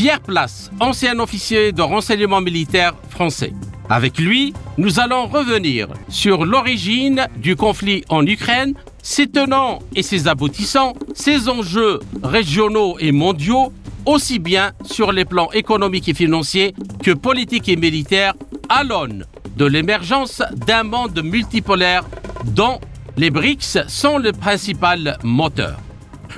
[0.00, 3.52] Pierre Place, ancien officier de renseignement militaire français.
[3.90, 10.26] Avec lui, nous allons revenir sur l'origine du conflit en Ukraine, ses tenants et ses
[10.26, 13.74] aboutissants, ses enjeux régionaux et mondiaux,
[14.06, 18.32] aussi bien sur les plans économiques et financiers que politiques et militaires,
[18.70, 19.26] à l'aune
[19.58, 22.06] de l'émergence d'un monde multipolaire
[22.46, 22.80] dont
[23.18, 25.78] les BRICS sont le principal moteur.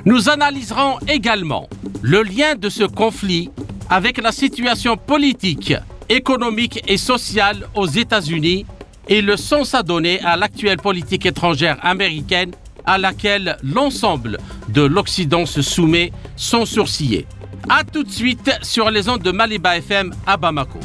[0.04, 1.68] Nous analyserons également
[2.02, 3.50] le lien de ce conflit
[3.88, 5.74] avec la situation politique,
[6.08, 8.66] économique et sociale aux États-Unis
[9.08, 12.50] et le sens à donner à l'actuelle politique étrangère américaine
[12.84, 17.26] à laquelle l'ensemble de l'Occident se soumet sans sourciller.
[17.68, 20.80] A tout de suite sur les ondes de Maliba FM à Bamako.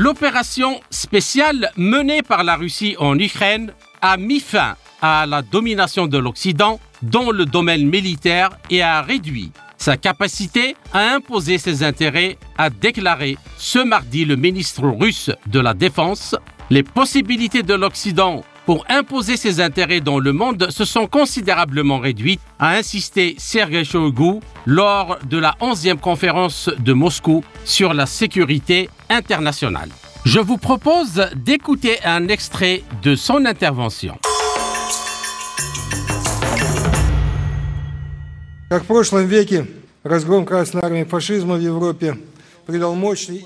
[0.00, 6.16] L'opération spéciale menée par la Russie en Ukraine a mis fin à la domination de
[6.18, 12.70] l'Occident dans le domaine militaire et a réduit sa capacité à imposer ses intérêts, a
[12.70, 16.36] déclaré ce mardi le ministre russe de la Défense.
[16.70, 22.42] Les possibilités de l'Occident pour imposer ses intérêts dans le monde se sont considérablement réduites,
[22.58, 29.88] a insisté Sergei Shoigu lors de la 11e conférence de Moscou sur la sécurité internationale.
[30.26, 34.18] Je vous propose d'écouter un extrait de son intervention.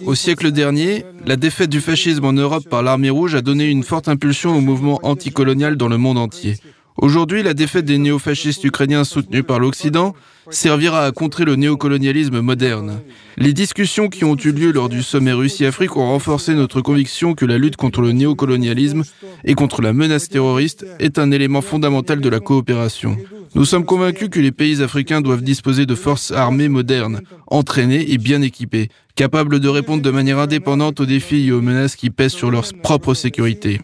[0.04, 3.84] Au siècle dernier, la défaite du fascisme en Europe par l'armée rouge a donné une
[3.84, 6.56] forte impulsion au mouvement anticolonial dans le monde entier.
[6.98, 10.14] Aujourd'hui, la défaite des néofascistes ukrainiens soutenus par l'Occident
[10.50, 13.00] servira à contrer le néocolonialisme moderne.
[13.38, 17.46] Les discussions qui ont eu lieu lors du sommet Russie-Afrique ont renforcé notre conviction que
[17.46, 19.04] la lutte contre le néocolonialisme
[19.44, 23.16] et contre la menace terroriste est un élément fondamental de la coopération.
[23.54, 28.18] Nous sommes convaincus que les pays africains doivent disposer de forces armées modernes, entraînées et
[28.18, 32.32] bien équipées, capables de répondre de manière indépendante aux défis et aux menaces qui pèsent
[32.32, 33.80] sur leur propre sécurité.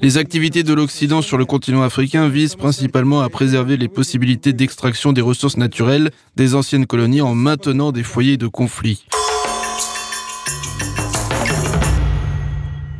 [0.00, 5.12] Les activités de l'Occident sur le continent africain visent principalement à préserver les possibilités d'extraction
[5.12, 9.04] des ressources naturelles des anciennes colonies en maintenant des foyers de conflit.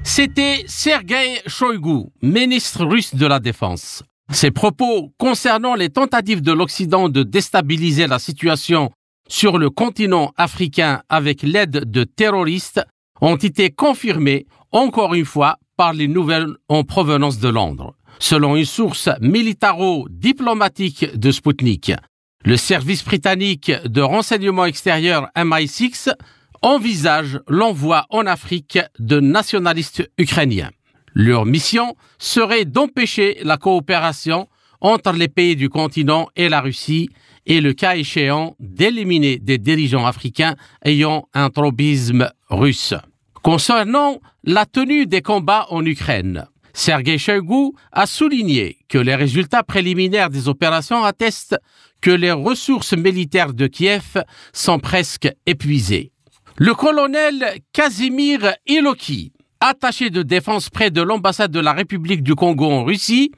[0.02, 4.02] C'était Sergei Shoigu, ministre russe de la Défense.
[4.32, 8.90] Ses propos concernant les tentatives de l'Occident de déstabiliser la situation
[9.28, 12.82] sur le continent africain avec l'aide de terroristes
[13.20, 17.94] ont été confirmés encore une fois par les nouvelles en provenance de Londres.
[18.18, 21.92] Selon une source militaro-diplomatique de Sputnik,
[22.44, 26.12] le service britannique de renseignement extérieur MI6
[26.60, 30.68] envisage l'envoi en Afrique de nationalistes ukrainiens.
[31.14, 34.48] Leur mission serait d'empêcher la coopération
[34.82, 37.08] entre les pays du continent et la Russie
[37.46, 42.92] et le cas échéant d'éliminer des dirigeants africains ayant un trobisme russe.
[43.42, 50.30] Concernant la tenue des combats en Ukraine, Sergei Shoigu a souligné que les résultats préliminaires
[50.30, 51.58] des opérations attestent
[52.00, 56.12] que les ressources militaires de Kiev sont presque épuisées.
[56.56, 62.70] Le colonel Kazimir Iloki, attaché de défense près de l'ambassade de la République du Congo
[62.70, 63.32] en Russie,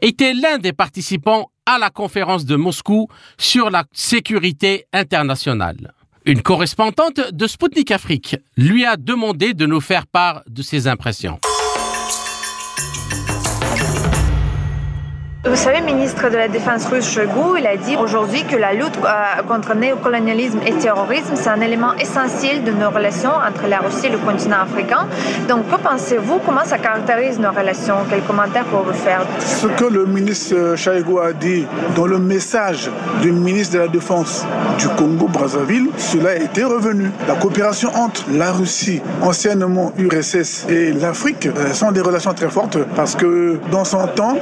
[0.00, 5.92] était l'un des participants à la conférence de Moscou sur la sécurité internationale.
[6.28, 11.38] Une correspondante de Sputnik Afrique lui a demandé de nous faire part de ses impressions.
[15.48, 18.98] Vous savez, ministre de la Défense russe Shoigu, il a dit aujourd'hui que la lutte
[19.02, 23.66] euh, contre le néocolonialisme et le terrorisme, c'est un élément essentiel de nos relations entre
[23.66, 25.06] la Russie et le continent africain.
[25.48, 26.40] Donc, que pensez-vous?
[26.44, 27.94] Comment ça caractérise nos relations?
[28.10, 29.22] Quels commentaires pouvez-vous faire?
[29.40, 32.90] Ce que le ministre Shoigu a dit dans le message
[33.22, 34.44] du ministre de la Défense
[34.78, 37.10] du Congo-Brazzaville, cela a été revenu.
[37.26, 42.76] La coopération entre la Russie, anciennement URSS, et l'Afrique euh, sont des relations très fortes
[42.94, 44.36] parce que dans son temps,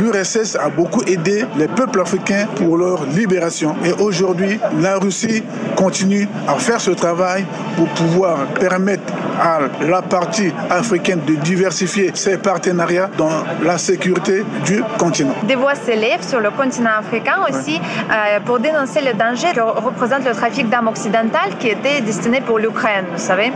[0.00, 3.74] l'URSS a beaucoup aidé les peuples africains pour leur libération.
[3.84, 5.42] Et aujourd'hui, la Russie
[5.76, 7.44] continue à faire ce travail
[7.76, 14.82] pour pouvoir permettre à la partie africaine de diversifier ses partenariats dans la sécurité du
[14.98, 15.34] continent.
[15.44, 20.24] Des voix s'élèvent sur le continent africain aussi euh, pour dénoncer le danger que représente
[20.24, 23.52] le trafic d'armes occidentales qui était destiné pour l'Ukraine, vous savez.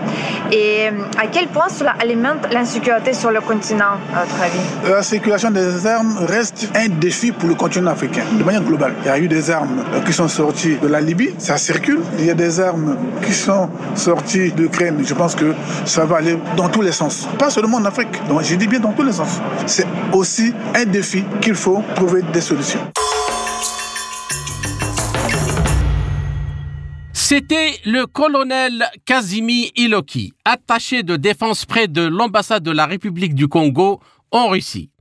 [0.53, 4.93] Et euh, à quel point cela alimente l'insécurité sur le continent, à votre avis?
[4.93, 8.95] La circulation des armes reste un défi pour le continent africain, de manière globale.
[9.03, 12.01] Il y a eu des armes qui sont sorties de la Libye, ça circule.
[12.19, 15.03] Il y a des armes qui sont sorties d'Ukraine.
[15.05, 15.55] Je pense que
[15.85, 17.29] ça va aller dans tous les sens.
[17.39, 18.09] Pas seulement en Afrique.
[18.29, 19.41] Donc, je dis bien dans tous les sens.
[19.67, 22.81] C'est aussi un défi qu'il faut trouver des solutions.
[27.35, 33.49] C'était le colonel Kazimi Iloki, attaché de défense près de l'ambassade de la République du
[33.49, 34.92] Congo en Russie.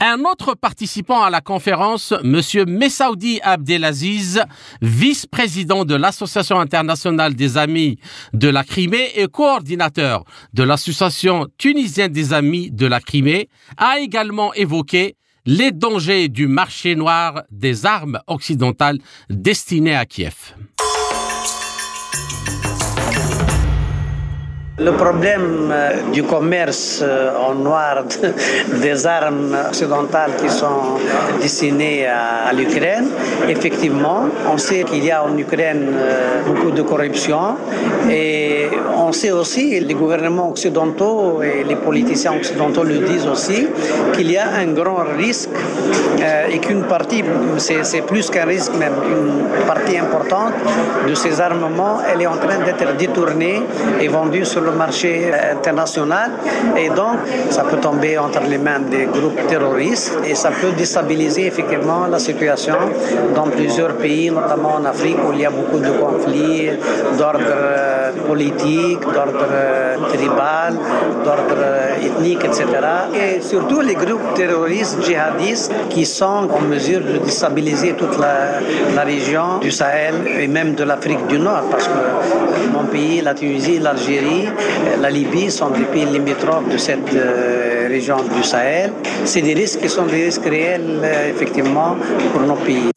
[0.00, 2.40] Un autre participant à la conférence, M.
[2.66, 4.42] Messaoudi Abdelaziz,
[4.82, 7.98] vice-président de l'Association internationale des amis
[8.34, 13.48] de la Crimée et coordinateur de l'Association tunisienne des amis de la Crimée,
[13.78, 15.16] a également évoqué
[15.46, 18.98] les dangers du marché noir des armes occidentales
[19.30, 20.54] destinées à Kiev.
[24.78, 28.04] Le problème euh, du commerce euh, en noir
[28.82, 30.98] des armes occidentales qui sont
[31.40, 33.08] destinées à, l'Ukraine,
[33.48, 37.56] effectivement, on sait qu'il y a en Ukraine euh, beaucoup de corruption
[38.10, 43.68] et on sait aussi, les gouvernements occidentaux et les politiciens occidentaux le disent aussi,
[44.12, 45.48] qu'il y a un grand risque
[46.50, 47.22] et qu'une partie,
[47.56, 50.54] c'est plus qu'un risque même, une partie importante
[51.08, 53.62] de ces armements, elle est en train d'être détournée
[54.00, 56.30] et vendue sur le marché international
[56.76, 57.16] et donc
[57.50, 62.18] ça peut tomber entre les mains des groupes terroristes et ça peut déstabiliser effectivement la
[62.18, 62.76] situation
[63.34, 66.70] dans plusieurs pays, notamment en Afrique où il y a beaucoup de conflits
[67.18, 70.74] d'ordre euh, politique, d'ordre euh, tribal,
[71.24, 72.64] d'ordre euh, ethnique, etc.
[73.14, 78.60] Et surtout les groupes terroristes djihadistes qui sont en mesure de déstabiliser toute la,
[78.94, 82.00] la région du Sahel et même de l'Afrique du Nord parce que
[82.72, 84.48] mon pays, la Tunisie, l'Algérie,
[85.00, 88.92] la Libye sont des pays limitrophes de cette euh, région du Sahel.
[89.24, 91.96] C'est des risques qui sont des risques réels, euh, effectivement,
[92.32, 92.90] pour nos pays.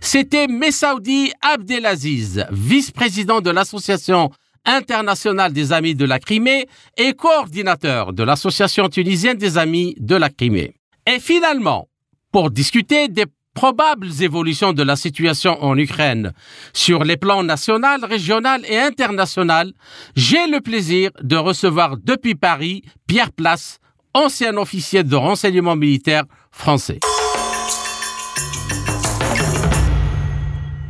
[0.00, 4.30] C'était Messaoudi Abdelaziz, vice-président de l'Association
[4.64, 6.66] internationale des Amis de la Crimée
[6.96, 10.74] et coordinateur de l'Association tunisienne des Amis de la Crimée.
[11.06, 11.88] Et finalement,
[12.32, 13.24] pour discuter des
[13.56, 16.32] probables évolutions de la situation en Ukraine
[16.74, 19.72] sur les plans national, régional et international,
[20.14, 23.78] j'ai le plaisir de recevoir depuis Paris Pierre Place,
[24.12, 27.00] ancien officier de renseignement militaire français.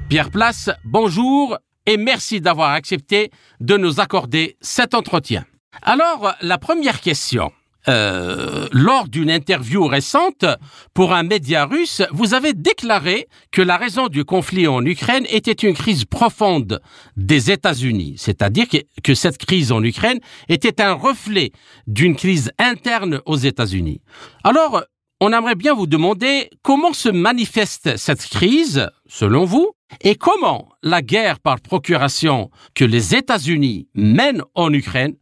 [0.08, 3.30] Pierre Place, bonjour et merci d'avoir accepté
[3.60, 5.44] de nous accorder cet entretien.
[5.82, 7.52] Alors, la première question.
[7.88, 10.44] Euh, lors d'une interview récente
[10.92, 15.52] pour un média russe, vous avez déclaré que la raison du conflit en Ukraine était
[15.52, 16.80] une crise profonde
[17.16, 20.18] des États-Unis, c'est-à-dire que, que, cette crise en Ukraine
[20.48, 21.52] était un reflet
[21.86, 24.00] d'une crise interne aux États-Unis.
[24.42, 24.82] Alors,
[25.20, 31.02] on aimerait bien vous demander comment se manifeste cette crise, selon vous, et comment la
[31.02, 35.14] guerre par procuration que les États-Unis mènent en Ukraine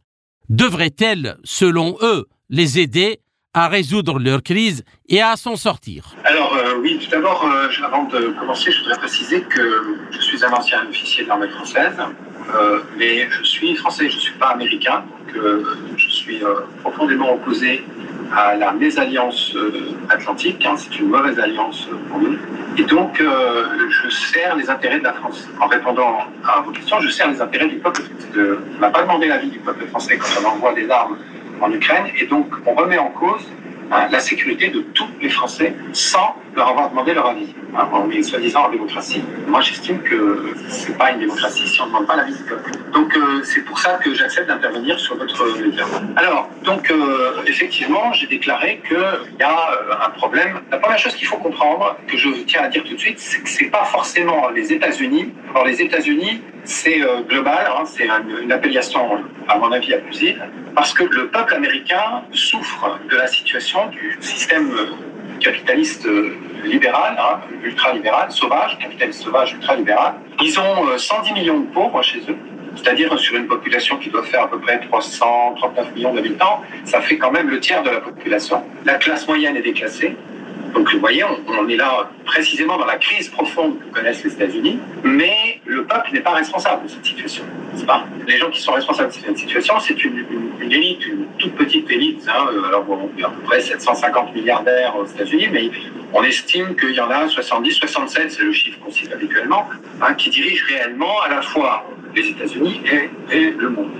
[0.49, 3.19] devrait-elle, selon eux, les aider
[3.55, 8.03] à résoudre leur crise et à s'en sortir Alors euh, oui, tout d'abord, euh, avant
[8.03, 11.95] de commencer, je voudrais préciser que je suis un ancien officier de l'armée française,
[12.53, 15.41] euh, mais je suis français, je ne suis pas américain, donc
[15.97, 16.41] je suis
[16.81, 17.83] profondément opposé
[18.35, 19.55] à la mésalliance
[20.09, 22.37] atlantique, hein, c'est une mauvaise alliance pour nous.
[22.77, 25.47] Et donc, je sers les intérêts de la France.
[25.59, 28.01] En répondant à vos questions, je sers les intérêts du peuple.
[28.33, 31.17] on ne m'a pas demandé l'avis du peuple français quand on envoie des armes
[31.61, 32.05] en Ukraine.
[32.19, 33.47] Et donc, on remet en cause
[33.89, 37.53] la sécurité de tous les Français sans leur avoir demandé leur avis.
[37.77, 39.21] Hein, on est soi-disant en démocratie.
[39.47, 42.71] Moi, j'estime que c'est pas une démocratie si on ne demande pas l'avis du peuple.
[42.93, 45.85] Donc, euh, c'est pour ça que j'accepte d'intervenir sur votre média.
[46.15, 50.61] Alors, donc, euh, effectivement, j'ai déclaré qu'il y a euh, un problème.
[50.71, 53.41] La première chose qu'il faut comprendre, que je tiens à dire tout de suite, c'est
[53.41, 55.33] que c'est pas forcément les États-Unis.
[55.53, 56.99] Alors, les États-Unis, c'est
[57.29, 58.07] global, hein, c'est
[58.41, 60.41] une appellation, à mon avis, abusive,
[60.73, 64.71] parce que le peuple américain souffre de la situation du système
[65.39, 66.07] capitaliste
[66.63, 70.15] libéral, hein, ultra-libéral, sauvage, capitaliste sauvage, ultra-libéral.
[70.41, 72.37] Ils ont 110 euh, millions de pauvres chez eux,
[72.75, 77.17] c'est-à-dire sur une population qui doit faire à peu près 339 millions d'habitants, ça fait
[77.17, 78.63] quand même le tiers de la population.
[78.85, 80.15] La classe moyenne est déclassée.
[80.75, 84.77] Donc vous voyez, on, est là précisément dans la crise profonde que connaissent les États-Unis,
[85.03, 87.45] mais le peuple n'est pas responsable de cette situation.
[87.87, 88.03] Pas?
[88.27, 90.25] Les gens qui sont responsables de cette situation, c'est une,
[90.69, 92.27] élite, une toute petite élite.
[92.27, 95.69] Hein, alors bon, il y a à peu près 750 milliardaires aux États-Unis, mais
[96.13, 99.69] on estime qu'il y en a 70, 67, c'est le chiffre qu'on cite habituellement,
[100.01, 102.81] hein, qui dirigent réellement à la fois les États-Unis
[103.31, 103.91] et, le monde.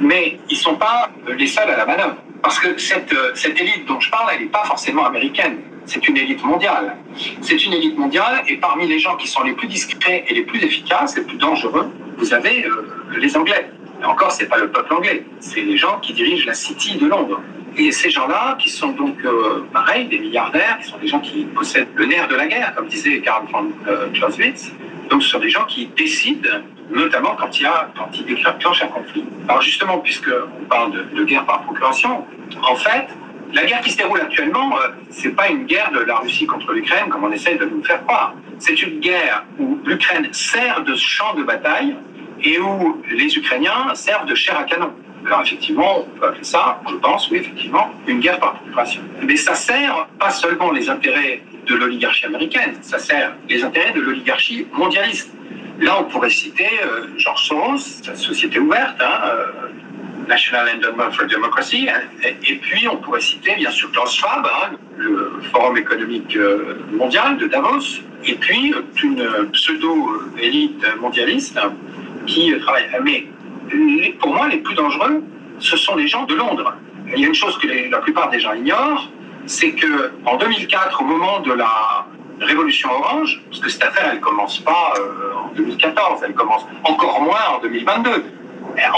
[0.00, 2.16] Mais ils ne sont pas les seuls à la manœuvre.
[2.42, 5.58] Parce que cette, cette élite dont je parle, elle n'est pas forcément américaine.
[5.86, 6.96] C'est une élite mondiale.
[7.40, 10.42] C'est une élite mondiale et parmi les gens qui sont les plus discrets et les
[10.42, 12.86] plus efficaces, les plus dangereux, vous avez euh,
[13.18, 13.70] les Anglais.
[14.00, 17.06] Et encore, c'est pas le peuple anglais, c'est les gens qui dirigent la City de
[17.06, 17.40] Londres.
[17.76, 21.44] Et ces gens-là, qui sont donc euh, pareil, des milliardaires, qui sont des gens qui
[21.44, 24.72] possèdent le nerf de la guerre, comme disait Karl von euh, Clausewitz,
[25.08, 26.50] donc ce sont des gens qui décident,
[26.90, 29.24] notamment quand il y a, quand déclenche un conflit.
[29.48, 32.24] Alors justement, puisqu'on parle de guerre par procuration,
[32.62, 33.06] en fait,
[33.52, 36.72] la guerre qui se déroule actuellement, euh, c'est pas une guerre de la Russie contre
[36.72, 38.34] l'Ukraine comme on essaie de nous faire croire.
[38.58, 41.94] C'est une guerre où l'Ukraine sert de champ de bataille
[42.42, 44.92] et où les Ukrainiens servent de chair à canon.
[45.26, 49.02] Alors effectivement, on peut appeler ça, je pense, oui, effectivement, une guerre par procuration.
[49.22, 54.00] Mais ça sert pas seulement les intérêts de l'oligarchie américaine, ça sert les intérêts de
[54.00, 55.32] l'oligarchie mondialiste.
[55.78, 57.78] Là, on pourrait citer euh, George Soros,
[58.14, 59.46] société ouverte, hein, euh,
[60.28, 61.88] National Endowment for Democracy.
[62.22, 67.36] Et, puis, on pourrait citer bien sûr Klaus Schwab, hein, le Forum économique euh, mondial
[67.38, 71.58] de Davos, et puis une pseudo-élite mondialiste
[72.26, 72.88] qui travaille.
[73.02, 73.26] Mais
[74.20, 75.22] pour moi, les plus dangereux,
[75.58, 76.74] ce sont les gens de Londres.
[77.14, 79.08] Il y a une chose que la plupart des gens ignorent,
[79.46, 82.06] c'est que en 2004, au moment de la
[82.40, 87.20] révolution orange, parce que cette affaire, elle commence pas euh, en 2014, elle commence encore
[87.20, 88.24] moins en 2022.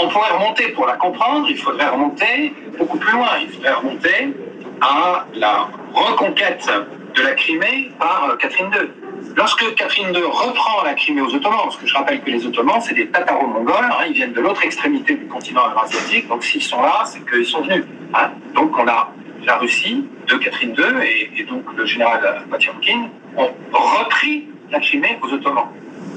[0.01, 3.29] On pourrait remonter, pour la comprendre, il faudrait remonter beaucoup plus loin.
[3.41, 4.33] Il faudrait remonter
[4.81, 6.69] à la reconquête
[7.15, 8.89] de la Crimée par euh, Catherine II.
[9.35, 12.81] Lorsque Catherine II reprend la Crimée aux Ottomans, parce que je rappelle que les Ottomans,
[12.81, 16.81] c'est des Tataro-Mongols, hein, ils viennent de l'autre extrémité du continent eurasiatique, donc s'ils sont
[16.81, 17.85] là, c'est qu'ils sont venus.
[18.13, 18.31] Hein.
[18.53, 19.11] Donc on a
[19.45, 25.31] la Russie de Catherine II et, donc le général Potiomkin ont repris la Crimée aux
[25.31, 25.69] Ottomans.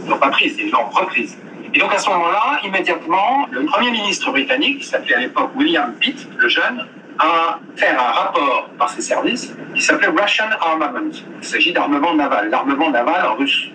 [0.04, 1.38] Ils n'ont pas prise, ils l'ont reprise.
[1.74, 5.92] Et donc à ce moment-là, immédiatement, le Premier ministre britannique, qui s'appelait à l'époque William
[5.94, 6.86] Pitt, le jeune,
[7.18, 11.10] a fait un rapport par ses services qui s'appelait Russian Armament.
[11.40, 13.68] Il s'agit d'armement naval, l'armement naval russe,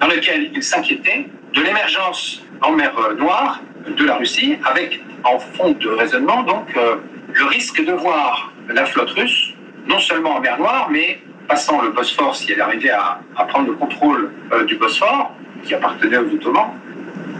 [0.00, 5.72] dans lequel il s'inquiétait de l'émergence en mer Noire de la Russie, avec en fond
[5.72, 6.96] de raisonnement donc euh,
[7.32, 9.54] le risque de voir la flotte russe,
[9.86, 13.74] non seulement en mer Noire, mais passant le Bosphore, si elle arrivait à, prendre le
[13.74, 15.32] contrôle euh, du Bosphore,
[15.64, 16.72] qui appartenait aux Ottomans,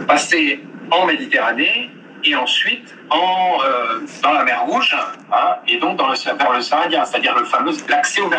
[0.05, 1.89] passer en Méditerranée
[2.25, 4.95] et ensuite en, euh, dans la mer Rouge,
[5.31, 8.29] hein, et donc dans le, vers l'océan Indien, c'est-à-dire le fameux l'accès aux,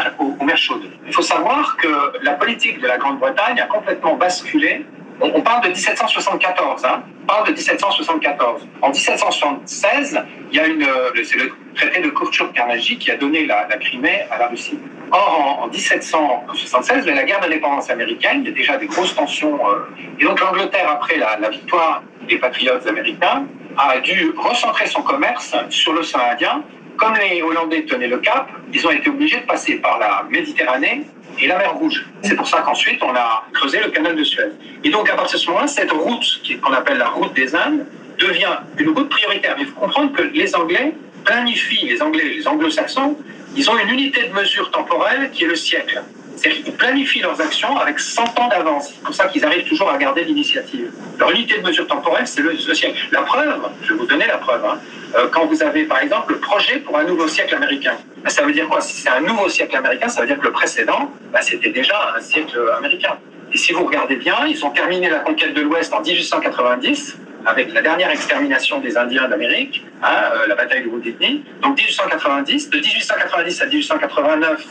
[0.45, 0.91] mers chaudes.
[1.07, 4.87] Il faut savoir que la politique de la Grande-Bretagne a complètement basculé.
[5.21, 8.69] On, parle de 1774, hein, on parle de 1774.
[8.83, 13.47] En 1776, il y a une, euh, c'est le traité de Kurchuk-Carnagy qui a donné
[13.47, 14.79] la, la Crimée à la Russie.
[15.13, 19.55] Or, en, 1776, la guerre d'indépendance américaine, il y a déjà des grosses tensions.
[19.69, 19.85] Euh,
[20.19, 23.47] et donc l'Angleterre, après la, la, victoire des patriotes américains,
[23.79, 26.65] a dû recentrer son commerce sur l'océan Indien.
[26.97, 31.05] Comme les Hollandais tenaient le cap, ils ont été obligés de passer par la Méditerranée
[31.41, 32.05] et la mer Rouge.
[32.23, 34.53] C'est pour ça qu'ensuite, on a creusé le canal de Suez.
[34.83, 36.25] Et donc, à partir de ce moment-là, cette route,
[36.63, 37.87] qu'on appelle la route des Indes,
[38.19, 39.55] devient une route prioritaire.
[39.57, 43.17] Mais il faut comprendre que les Anglais planifient, les Anglais, les Anglo-Saxons,
[43.57, 46.03] ils ont une unité de mesure temporelle qui est le siècle.
[46.37, 48.91] C'est-à-dire qu'ils planifient leurs actions avec 100 ans d'avance.
[48.95, 50.91] C'est pour ça qu'ils arrivent toujours à garder l'initiative.
[51.19, 52.99] Leur unité de mesure temporelle, c'est le, siècle.
[53.13, 54.79] La preuve, je vais vous donner la preuve, hein.
[55.17, 57.97] euh, quand vous avez par exemple le projet pour un nouveau siècle américain.
[58.23, 58.81] Ben, ça veut dire quoi?
[58.81, 62.15] Si c'est un nouveau siècle américain, ça veut dire que le précédent, ben, c'était déjà
[62.17, 63.17] un siècle américain.
[63.53, 67.73] Et si vous regardez bien, ils ont terminé la conquête de l'Ouest en 1890 avec
[67.73, 71.17] la dernière extermination des Indiens d'Amérique, hein, euh, la bataille de Wounded
[71.63, 74.67] Donc 1890, de 1890 à 1889,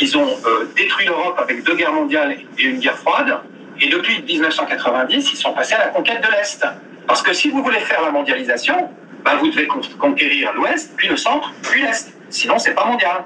[0.00, 3.38] ils ont euh, détruit l'Europe avec deux guerres mondiales et une guerre froide.
[3.80, 6.64] Et depuis 1990, ils sont passés à la conquête de l'Est.
[7.06, 8.90] Parce que si vous voulez faire la mondialisation,
[9.24, 9.66] bah, vous devez
[9.98, 12.14] conquérir l'Ouest, puis le centre, puis l'Est.
[12.30, 13.24] Sinon, c'est pas mondial.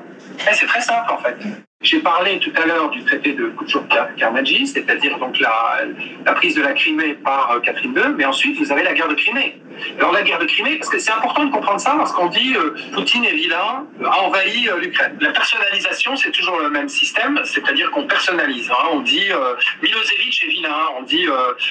[0.53, 1.37] c'est très simple en fait.
[1.81, 6.73] J'ai parlé tout à l'heure du traité de Kuchuk-Carnagy, c'est-à-dire donc la, prise de la
[6.73, 9.63] Crimée par euh, Catherine II, mais ensuite vous avez la guerre de Crimée.
[9.99, 12.55] Alors la guerre de Crimée, parce que c'est important de comprendre ça, parce qu'on dit
[12.57, 15.17] euh, Poutine est vilain, a envahi euh, l'Ukraine.
[15.21, 18.71] La personnalisation, c'est toujours le même système, c'est-à-dire qu'on personnalise.
[18.71, 18.89] Hein.
[18.93, 21.27] On dit euh, Milosevic est vilain, on dit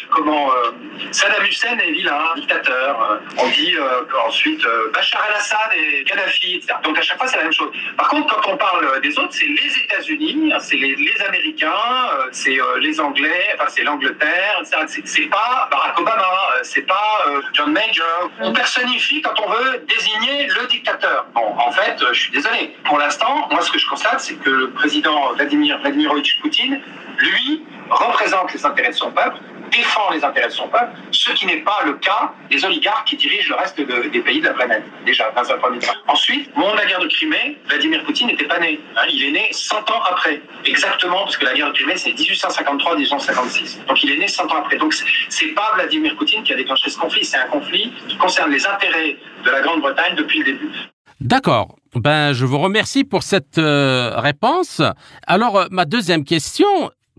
[0.10, 0.50] comment
[1.12, 3.76] Saddam Hussein est vilain, dictateur, on dit
[4.26, 6.74] ensuite Bachar el-Assad et Gaddafi, etc.
[6.84, 7.72] Donc à chaque fois c'est la même chose.
[7.98, 10.96] Par contre, quand on parle des autres, c'est les États États-Unis, hein, c'est les,
[11.28, 14.62] Américains, euh, c'est euh, les Anglais, enfin c'est l'Angleterre,
[15.06, 18.30] c'est pas Barack Obama, euh, c'est pas John Major.
[18.42, 21.26] On personnifie quand on veut désigner le dictateur.
[21.34, 22.76] Bon, en fait, je suis désolé.
[22.86, 26.80] Pour l'instant, moi ce que je constate, c'est que le président Vladimir Vladimirovitch Poutine,
[27.18, 29.38] lui, représente les intérêts de son peuple
[29.72, 33.18] défend les intérêts de son peuple, ce qui n'est pas le cas des oligarques qui
[33.18, 35.94] dirigent le reste des pays de la planète, déjà, dans un premier temps.
[36.08, 38.80] Ensuite, la guerre de Crimée, Vladimir Poutine n'était pas né.
[38.96, 39.02] Hein.
[39.10, 40.42] il est né 100 ans après.
[40.66, 43.86] Exactement, parce que la guerre de Crimée, c'est 1853-1856.
[43.88, 44.78] Donc il est né 100 ans après.
[44.78, 44.94] Donc
[45.30, 48.66] c'est pas Vladimir Poutine qui a déclenché ce conflit, c'est un conflit qui concerne les
[48.66, 50.72] intérêts de la Grande-Bretagne depuis le début.
[51.20, 51.76] D'accord.
[51.96, 54.82] Ben, je vous remercie pour cette euh, réponse.
[55.26, 56.68] Alors, euh, ma deuxième question,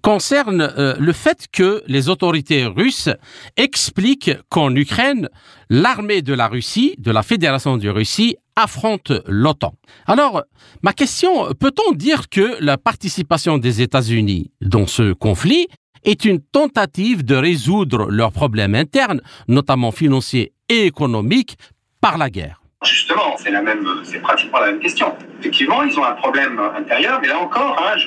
[0.02, 3.10] concerne euh, le fait que les autorités russes
[3.56, 5.28] expliquent qu'en Ukraine,
[5.70, 9.72] l'armée de la Russie, de la Fédération de Russie, affronte l'OTAN.
[10.06, 10.42] Alors,
[10.82, 15.68] ma question, peut-on dire que la participation des États-Unis dans ce conflit
[16.04, 21.56] est une tentative de résoudre leurs problèmes internes, notamment financiers et économiques,
[22.00, 22.60] par la guerre?
[22.84, 25.12] Justement, c'est la même, c'est pratiquement la même question.
[25.40, 27.98] Effectivement, ils ont un problème intérieur, mais là encore, hein,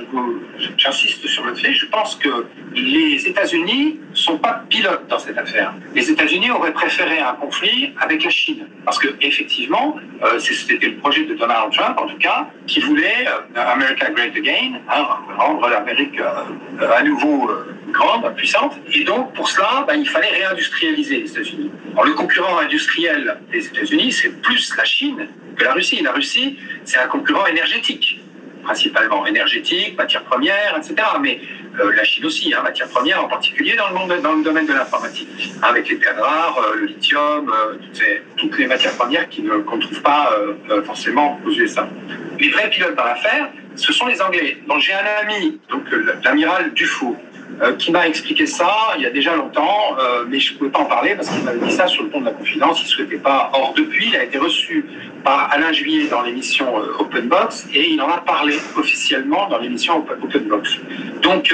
[0.77, 5.73] j'insiste sur le fait, je pense que les États-Unis sont pas pilotes dans cette affaire.
[5.93, 10.97] Les États-Unis auraient préféré un conflit avec la Chine, parce que effectivement, euh, c'était le
[10.97, 15.05] projet de Donald Trump, en tout cas, qui voulait euh, America Great Again, hein,
[15.37, 17.51] rendre l'Amérique euh, à nouveau
[17.91, 21.71] grande, puissante, et donc pour cela, ben, il fallait réindustrialiser les États-Unis.
[22.05, 26.01] le concurrent industriel des États-Unis, c'est plus la Chine que la Russie.
[26.01, 28.19] La Russie, c'est un concurrent énergétique,
[28.63, 30.95] principalement énergétique, matières premières, etc.
[31.21, 31.39] Mais
[31.79, 35.89] euh, la Chine aussi, hein, matières premières, en particulier dans le, domaine de l'informatique, avec
[35.89, 40.35] les terres rares, euh, le lithium, euh, toutes, les matières premières qu'on ne trouve pas
[40.85, 41.87] forcément aux USA.
[42.39, 44.57] Les vrais pilotes dans l'affaire, ce sont les Anglais.
[44.67, 45.59] Donc j'ai un ami,
[46.23, 47.15] l'amiral Dufour,
[47.61, 50.69] euh, qui m'a expliqué ça il y a déjà longtemps, euh, mais je ne pouvais
[50.69, 52.85] pas en parler parce qu'il m'avait dit ça sur le ton de la confidence, il
[52.85, 53.51] ne souhaitait pas.
[53.53, 54.85] Or, depuis, il a été reçu
[55.23, 59.59] par Alain Juillet dans l'émission euh, Open Box et il en a parlé officiellement dans
[59.59, 60.77] l'émission Open Box,
[61.21, 61.53] donc,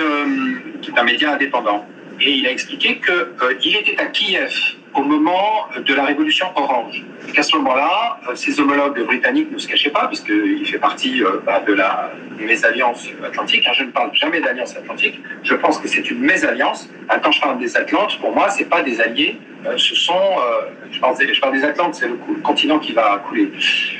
[0.81, 1.85] qui est un média indépendant.
[2.19, 4.51] Et il a expliqué qu'il était à Kiev
[4.97, 7.03] au moment de la révolution orange.
[7.33, 11.39] Qu'à ce moment-là, euh, ses homologues britanniques ne se cachaient pas, puisqu'il fait partie euh,
[11.45, 13.65] bah, de la mésalliance atlantique.
[13.67, 16.89] Hein, je ne parle jamais d'alliance atlantique, je pense que c'est une mésalliance.
[17.09, 20.13] Hein, quand je parle des Atlantes, pour moi, ce pas des alliés, euh, ce sont,
[20.91, 23.51] je parle, des, je, parle des, Atlantes, c'est le, continent qui va couler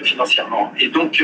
[0.04, 0.74] financièrement.
[0.80, 1.24] Et donc,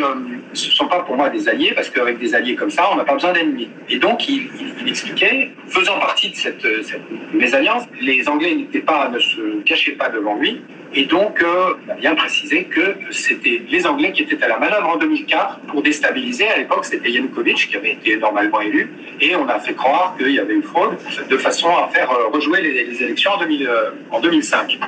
[0.54, 2.96] ce ne sont pas pour moi des alliés, parce qu'avec des alliés comme ça, on
[2.96, 3.70] n'a pas besoin d'ennemis.
[3.90, 4.50] Et donc, il,
[4.88, 7.02] expliquait, faisant partie de cette, cette
[7.34, 10.62] mésalliance, les Anglais n'étaient pas, ne se cachaient pas devant lui,
[10.96, 14.60] et donc, euh, il a bien précisé que c'était les Anglais qui étaient à la
[14.60, 16.48] manœuvre en 2004 pour déstabiliser.
[16.48, 18.94] À l'époque, c'était Yanukovych qui avait été normalement élu.
[19.20, 20.96] Et on a fait croire qu'il y avait une fraude
[21.28, 24.80] de façon à faire euh, rejouer les, élections en, 2000, euh, 2005.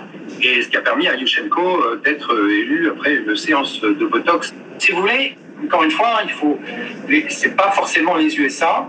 [0.44, 4.54] Et ce qui a permis à Yushchenko d'être élu après une séance de Botox.
[4.78, 6.60] Si vous voulez, encore une fois, il faut,
[7.30, 8.88] c'est pas forcément les USA.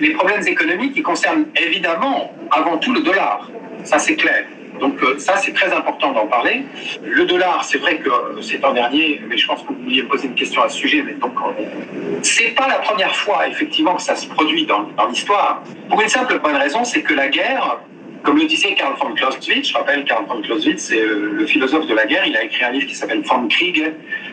[0.00, 3.48] Les problèmes économiques, ils concernent évidemment avant tout le dollar.
[3.84, 4.44] Ça, c'est clair.
[4.80, 6.64] Donc euh, ça, c'est très important d'en parler.
[7.02, 10.02] Le dollar, c'est vrai que euh, c'est un dernier, mais je pense que vous vouliez
[10.04, 11.02] poser une question à ce sujet.
[11.02, 11.34] Mais donc,
[12.22, 15.62] c'est pas la première fois, effectivement, que ça se produit dans, dans l'histoire.
[15.88, 17.78] Pour une simple bonne raison, c'est que la guerre,
[18.22, 21.86] comme le disait Karl von Clausewitz, je rappelle, Karl von Clausewitz, c'est euh, le philosophe
[21.86, 22.24] de la guerre.
[22.26, 23.92] Il a écrit un livre qui s'appelle Von Krieg,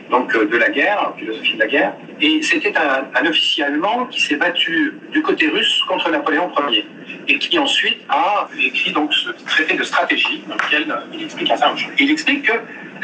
[0.10, 1.94] donc de la guerre, philosophie de la guerre.
[2.20, 6.86] Et c'était un, officier allemand qui s'est battu du côté russe contre Napoléon Ier
[7.28, 11.58] et qui ensuite a écrit donc ce traité de stratégie dans lequel il explique un
[12.00, 12.54] Il explique que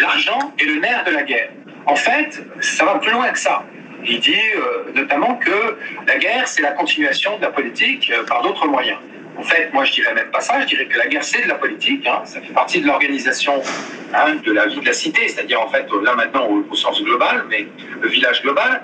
[0.02, 1.50] l'argent est le nerf de la guerre.
[1.86, 3.63] En fait, ça va plus loin que ça.
[4.06, 8.41] Il dit euh, notamment que la guerre, c'est la continuation de la politique euh, par
[8.41, 8.98] d'autres moyens.
[9.38, 10.62] En fait, moi, je dirais même pas ça.
[10.62, 12.06] Je dirais que la guerre, c'est de la politique.
[12.06, 12.22] Hein.
[12.26, 13.62] Ça fait partie de l'organisation
[14.13, 17.46] hein, de la vie de la cité, c'est-à-dire, en fait, là maintenant, au, sens global,
[17.50, 17.67] mais
[18.02, 18.84] le village global.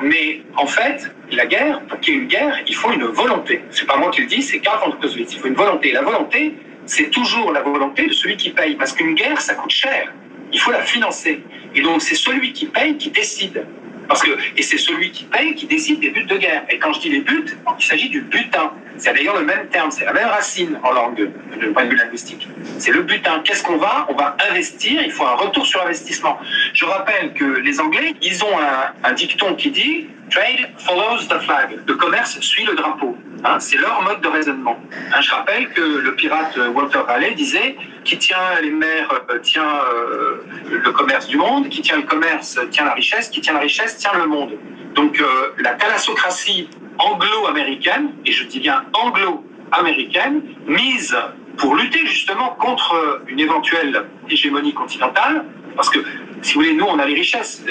[0.00, 3.62] Mais en fait, la guerre, pour qu'il y ait une guerre, il faut une volonté.
[3.70, 5.32] C'est pas moi qui le dis, c'est Karl von Clausewitz.
[5.34, 5.92] Il faut une volonté.
[5.92, 6.54] La volonté,
[6.86, 8.76] c'est toujours la volonté de celui qui paye.
[8.76, 10.12] Parce qu'une guerre, ça coûte cher.
[10.52, 11.42] Il faut la financer.
[11.74, 13.66] Et donc, c'est celui qui paye qui décide.
[14.08, 16.64] Parce que, et c'est celui qui paye qui décide des buts de guerre.
[16.70, 17.44] Et quand je dis les buts,
[17.78, 18.72] il s'agit du butin.
[18.96, 21.96] C'est d'ailleurs le même terme, c'est la même racine en langue, de point de vue
[21.96, 22.48] linguistique.
[22.78, 23.42] C'est le butin.
[23.44, 24.06] Qu'est-ce qu'on va?
[24.08, 26.38] On va investir, il faut un retour sur investissement.
[26.72, 28.58] Je rappelle que les Anglais, ils ont
[29.04, 31.80] un, dicton qui dit Trade follows the flag.
[31.86, 33.16] Le commerce suit le drapeau.
[33.44, 34.76] Hein, c'est leur mode de raisonnement.
[35.14, 39.62] Hein, je rappelle que le pirate Walter Raleigh disait qui tient les mers euh, tient
[39.62, 43.60] euh, le commerce du monde, qui tient le commerce tient la richesse, qui tient la
[43.60, 44.52] richesse tient le monde.
[44.94, 51.16] Donc euh, la thalassocratie anglo-américaine, et je dis bien anglo-américaine, mise
[51.58, 55.44] pour lutter justement contre une éventuelle hégémonie continentale,
[55.76, 56.00] parce que
[56.42, 57.64] si vous voulez, nous on a les richesses.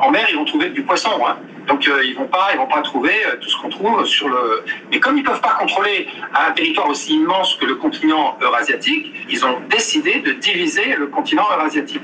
[0.00, 1.10] en mer, ils vont trouver du poisson.
[1.26, 1.36] Hein.
[1.68, 4.28] Donc euh, ils vont pas, ils vont pas trouver euh, tout ce qu'on trouve sur
[4.28, 4.64] le.
[4.90, 9.44] Mais comme ils peuvent pas contrôler un territoire aussi immense que le continent eurasiatique, ils
[9.44, 12.02] ont décidé de diviser le continent eurasiatique.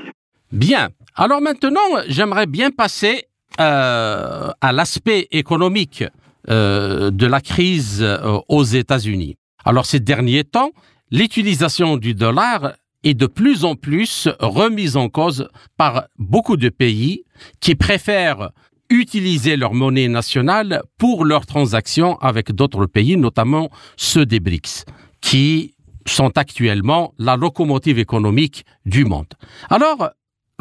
[0.51, 0.89] Bien.
[1.15, 3.25] Alors maintenant, j'aimerais bien passer
[3.59, 6.03] euh, à l'aspect économique
[6.47, 8.03] de la crise
[8.49, 9.37] aux États-Unis.
[9.63, 10.71] Alors ces derniers temps,
[11.11, 15.47] l'utilisation du dollar est de plus en plus remise en cause
[15.77, 17.25] par beaucoup de pays
[17.59, 18.49] qui préfèrent
[18.91, 24.85] utiliser leur monnaie nationale pour leurs transactions avec d'autres pays, notamment ceux des BRICS,
[25.21, 25.75] qui
[26.05, 29.33] sont actuellement la locomotive économique du monde.
[29.69, 30.09] Alors,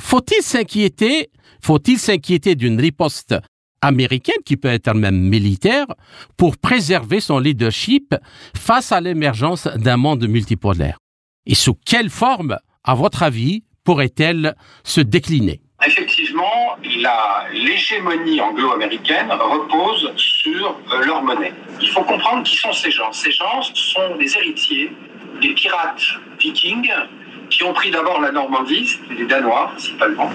[0.00, 3.34] faut-il s'inquiéter, faut-il s'inquiéter d'une riposte
[3.82, 5.86] américaine qui peut être même militaire
[6.36, 8.14] pour préserver son leadership
[8.54, 10.98] face à l'émergence d'un monde multipolaire?
[11.46, 15.60] Et sous quelle forme, à votre avis, pourrait-elle se décliner?
[15.86, 16.76] Effectivement,
[17.52, 21.54] l'hégémonie anglo-américaine repose sur euh, leur monnaie.
[21.80, 23.10] Il faut comprendre qui sont ces gens.
[23.12, 24.92] Ces gens sont des héritiers
[25.40, 26.02] des pirates
[26.38, 26.90] vikings
[27.50, 30.30] qui ont pris d'abord la Normandie, les Danois principalement,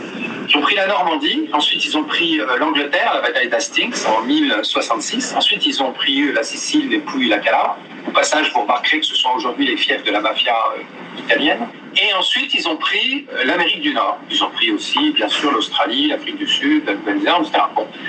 [0.48, 4.22] qui ont pris la Normandie, ensuite ils ont pris euh, l'Angleterre, la bataille d'Hastings en
[4.22, 7.78] 1066, ensuite ils ont pris la Sicile, les Pouilles, la Calabre.
[8.08, 11.68] Au passage, vous remarquerez que ce sont aujourd'hui les fiefs de la mafia euh, italienne.
[11.98, 14.20] Et ensuite, ils ont pris euh, l'Amérique du Nord.
[14.30, 17.64] Ils ont pris aussi, bien sûr, l'Australie, l'Afrique du Sud, la Nouvelle-Zélande, etc.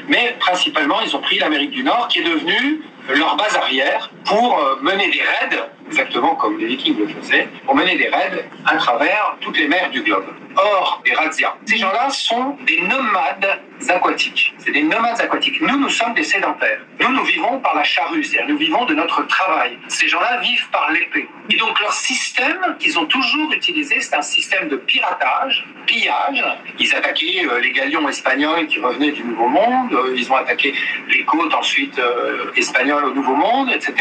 [0.09, 2.83] Mais principalement, ils ont pris l'Amérique du Nord, qui est devenue
[3.14, 7.75] leur base arrière pour euh, mener des raids, exactement comme les Vikings le faisaient, pour
[7.75, 10.27] mener des raids à travers toutes les mers du globe.
[10.57, 14.55] Or, les razzias, ces gens-là sont des nomades aquatiques.
[14.59, 15.61] C'est des nomades aquatiques.
[15.61, 16.81] Nous, nous sommes des sédentaires.
[16.99, 19.79] Nous, nous vivons par la charrue, c'est-à-dire nous vivons de notre travail.
[19.88, 21.29] Ces gens-là vivent par l'épée.
[21.51, 26.42] Et donc, leur système qu'ils ont toujours utilisé, c'est un système de piratage, pillage.
[26.79, 29.92] Ils attaquaient euh, les galions espagnols qui revenaient du Nouveau Monde.
[29.92, 30.75] Euh, ils ont attaqué
[31.09, 33.94] les côtes ensuite euh, espagnoles au Nouveau Monde, etc.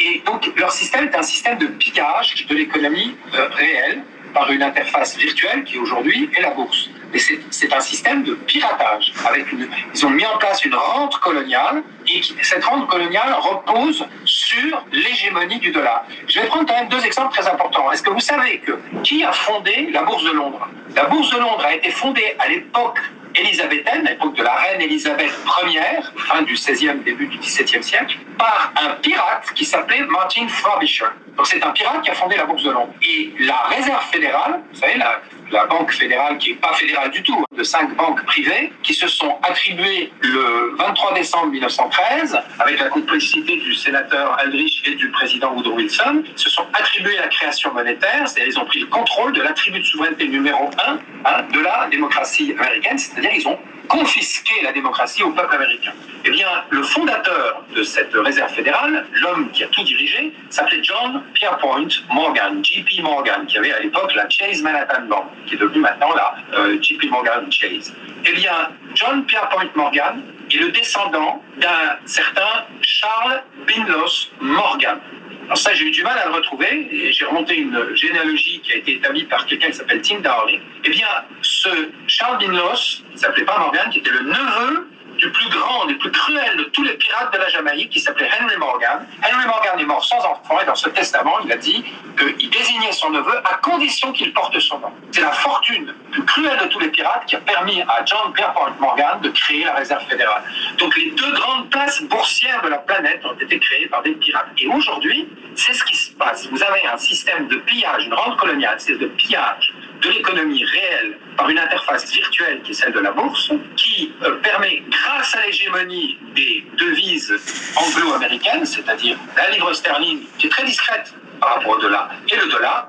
[0.00, 5.16] Et donc, leur système est un système de pillage de l'économie réelle par une interface
[5.16, 6.90] virtuelle qui aujourd'hui est la bourse.
[7.14, 7.18] Et
[7.50, 9.12] c'est un système de piratage.
[9.26, 14.06] Avec une, ils ont mis en place une rente coloniale et cette rente coloniale repose
[14.24, 16.04] sur l'hégémonie du dollar.
[16.28, 17.90] Je vais prendre quand même deux exemples très importants.
[17.90, 20.68] Est-ce que vous savez que qui a fondé la bourse de Londres?
[20.94, 22.98] La bourse de Londres a été fondée à l'époque
[23.38, 25.32] élisabéthaine, à l'époque de la reine Élisabeth
[25.64, 31.06] Ier, fin du XVIe, début du XVIIe siècle, par un pirate qui s'appelait Martin Frobisher.
[31.36, 32.94] Donc c'est un pirate qui a fondé la Bourse de Londres.
[33.02, 35.20] Et la Réserve fédérale, vous savez, la,
[35.50, 39.08] la banque fédérale qui n'est pas fédérale du tout, de cinq banques privées, qui se
[39.08, 45.52] sont attribuées le 23 décembre 1913, avec la complicité du sénateur Aldrich et du président
[45.54, 49.42] Woodrow Wilson, se sont attribuées la création monétaire, c'est-à-dire ils ont pris le contrôle de
[49.42, 53.58] l'attribut de souveraineté numéro un hein, de la démocratie américaine, c'est-à-dire ils ont
[53.88, 55.92] confisquer la démocratie au peuple américain.
[56.24, 61.22] Eh bien, le fondateur de cette réserve fédérale, l'homme qui a tout dirigé, s'appelait John
[61.34, 65.80] Pierpont Morgan, JP Morgan, qui avait à l'époque la Chase Manhattan Bank, qui est devenue
[65.80, 67.94] maintenant la euh, JP Morgan Chase.
[68.26, 70.22] Eh bien, John Pierpont Morgan
[70.52, 74.98] est le descendant d'un certain Charles Binlos Morgan.
[75.46, 78.72] Alors ça, j'ai eu du mal à le retrouver, et j'ai remonté une généalogie qui
[78.72, 80.60] a été établie par quelqu'un qui s'appelle Tim Dowling.
[80.84, 81.06] Eh bien,
[81.40, 81.70] ce
[82.06, 86.10] Charles Binlos, qui s'appelait pas Morgan, qui était le neveu du plus grand, du plus
[86.12, 89.06] cruel de tous les pirates de la Jamaïque, qui s'appelait Henry Morgan.
[89.22, 91.84] Henry Morgan est mort sans enfant, et dans ce testament, il a dit
[92.16, 94.92] qu'il désignait son neveu à condition qu'il porte son nom.
[95.10, 98.70] C'est la fortune plus cruelle de tous les pirates qui a permis à John Pierpont
[98.80, 100.42] Morgan de créer la réserve fédérale.
[100.78, 104.48] Donc les deux grandes places boursières de la planète ont été créées par des pirates.
[104.58, 106.48] Et aujourd'hui, c'est ce qui se passe.
[106.50, 109.72] Vous avez un système de pillage, une rente coloniale, c'est de pillage
[110.02, 114.36] de l'économie réelle par une interface virtuelle qui est celle de la bourse, qui euh,
[114.42, 117.34] permet, grâce à l'hégémonie des devises
[117.76, 122.46] anglo-américaines, c'est-à-dire la livre sterling, qui est très discrète par rapport au dollar, et le
[122.46, 122.86] dollar,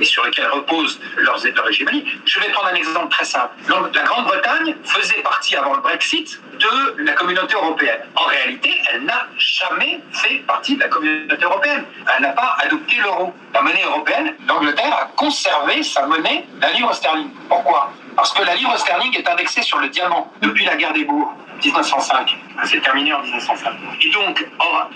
[0.00, 2.04] et sur lesquels reposent leurs, leur hégémonie.
[2.24, 3.50] Je vais prendre un exemple très simple.
[3.68, 8.00] La Grande-Bretagne faisait partie avant le Brexit de la communauté européenne.
[8.16, 11.84] En réalité, elle n'a jamais fait partie de la communauté européenne.
[12.16, 13.34] Elle n'a pas adopté l'euro.
[13.52, 17.30] La monnaie européenne, l'Angleterre a conservé sa monnaie, la livre sterling.
[17.48, 17.92] Pourquoi?
[18.16, 21.32] Parce que la livre sterling est indexée sur le diamant depuis la guerre des bourgs.
[21.62, 22.36] 1905.
[22.64, 23.74] C'est terminé en 1905.
[24.02, 24.46] Et donc,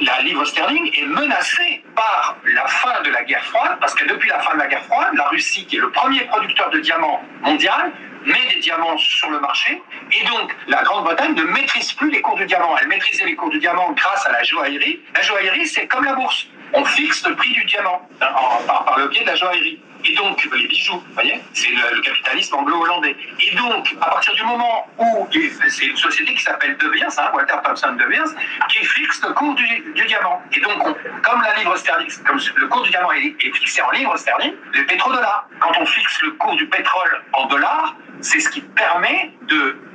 [0.00, 4.28] la livre sterling est menacée par la fin de la guerre froide, parce que depuis
[4.28, 7.22] la fin de la guerre froide, la Russie, qui est le premier producteur de diamants
[7.42, 7.92] mondial,
[8.26, 9.82] met des diamants sur le marché.
[10.12, 12.76] Et donc, la Grande-Bretagne ne maîtrise plus les cours du diamant.
[12.80, 15.00] Elle maîtrisait les cours du diamant grâce à la joaillerie.
[15.14, 16.46] La joaillerie, c'est comme la bourse.
[16.72, 20.44] On fixe le prix du diamant par, par le biais de la joaillerie et donc
[20.54, 23.16] les bijoux, vous voyez C'est le, capitalisme anglo-hollandais.
[23.40, 25.28] Et donc, à partir du moment où
[25.68, 28.34] c'est une société qui s'appelle De Beers, hein, Walter Thompson De Beers,
[28.68, 29.66] qui fixe le cours du,
[30.06, 30.42] diamant.
[30.52, 30.82] Et donc,
[31.22, 32.10] comme la livre sterling,
[32.56, 35.48] le cours du diamant est, est fixé en livre sterling, le pétrodollar.
[35.60, 39.32] Quand on fixe le cours du pétrole en dollars, c'est ce qui permet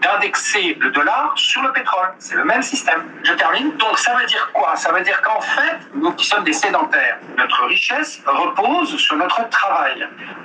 [0.01, 2.13] d'indexer le dollar sur le pétrole.
[2.19, 3.03] C'est le même système.
[3.23, 3.75] Je termine.
[3.77, 4.75] Donc ça veut dire quoi?
[4.75, 9.47] Ça veut dire qu'en fait, nous qui sommes des sédentaires, notre richesse repose sur notre
[9.49, 9.98] travail.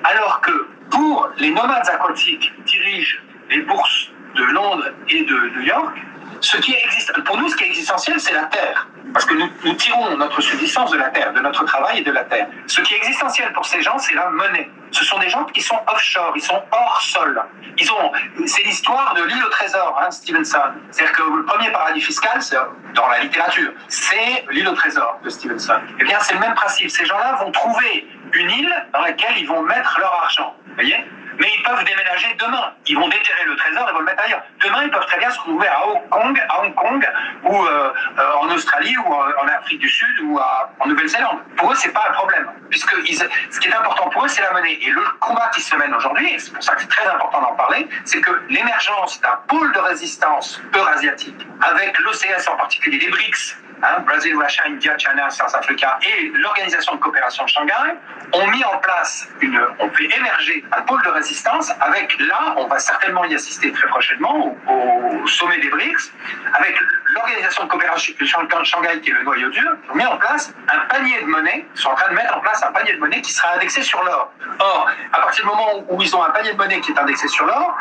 [0.04, 3.18] Alors que pour les nomades aquatiques qui dirigent
[3.50, 5.96] les bourses de Londres et de New York,
[6.40, 8.86] ce qui existe, pour nous, ce qui est existentiel, c'est la terre.
[9.12, 12.24] Parce que nous, tirons notre subsistance de la terre, de notre travail et de la
[12.24, 12.48] terre.
[12.66, 14.68] Ce qui est existentiel pour ces gens, c'est la monnaie.
[14.90, 17.40] Ce sont des gens qui sont offshore, ils sont hors sol.
[17.78, 18.12] Ils ont,
[18.46, 20.58] c'est l'histoire de l'île au trésor, hein, Stevenson.
[20.90, 22.40] C'est-à-dire que le premier paradis fiscal,
[22.94, 25.80] dans la littérature, c'est l'île au trésor de Stevenson.
[25.98, 26.90] Eh bien, c'est le même principe.
[26.90, 30.54] Ces gens-là vont trouver une île dans laquelle ils vont mettre leur argent.
[30.74, 31.04] Voyez?
[31.38, 32.72] Mais ils peuvent déménager demain.
[32.86, 34.42] Ils vont déterrer le trésor et vont le mettre ailleurs.
[34.62, 37.08] Demain, ils peuvent très bien se retrouver à Hong Kong, à Hong Kong
[37.44, 41.38] ou euh, euh, en Australie ou en Afrique du Sud ou en Nouvelle-Zélande.
[41.56, 42.94] Pour eux, c'est pas un problème, puisque
[43.50, 44.78] ce qui est important pour eux, c'est la monnaie.
[44.80, 47.40] Et le combat qui se mène aujourd'hui, et c'est pour ça que c'est très important
[47.40, 53.10] d'en parler, c'est que l'émergence d'un pôle de résistance eurasiatique, avec l'OCS en particulier, les
[53.10, 57.94] BRICS, hein, Brésil, Russia, India, China, South Africa et l'Organisation de coopération de Shanghai,
[58.34, 62.66] ont mis en place une, ont fait émerger un pôle de résistance avec là, on
[62.66, 66.12] va certainement y assister très prochainement au, sommet des BRICS,
[66.52, 66.78] avec
[67.14, 70.80] l'Organisation de coopération de Shanghai qui est le noyau dur, ont mis en place un
[70.86, 73.32] panier de monnaie, sont en train de mettre en place un panier de monnaie qui
[73.32, 74.32] sera indexé sur l'or.
[74.58, 77.28] Or, à partir du moment où ils ont un panier de monnaie qui est indexé
[77.28, 77.76] sur l'or,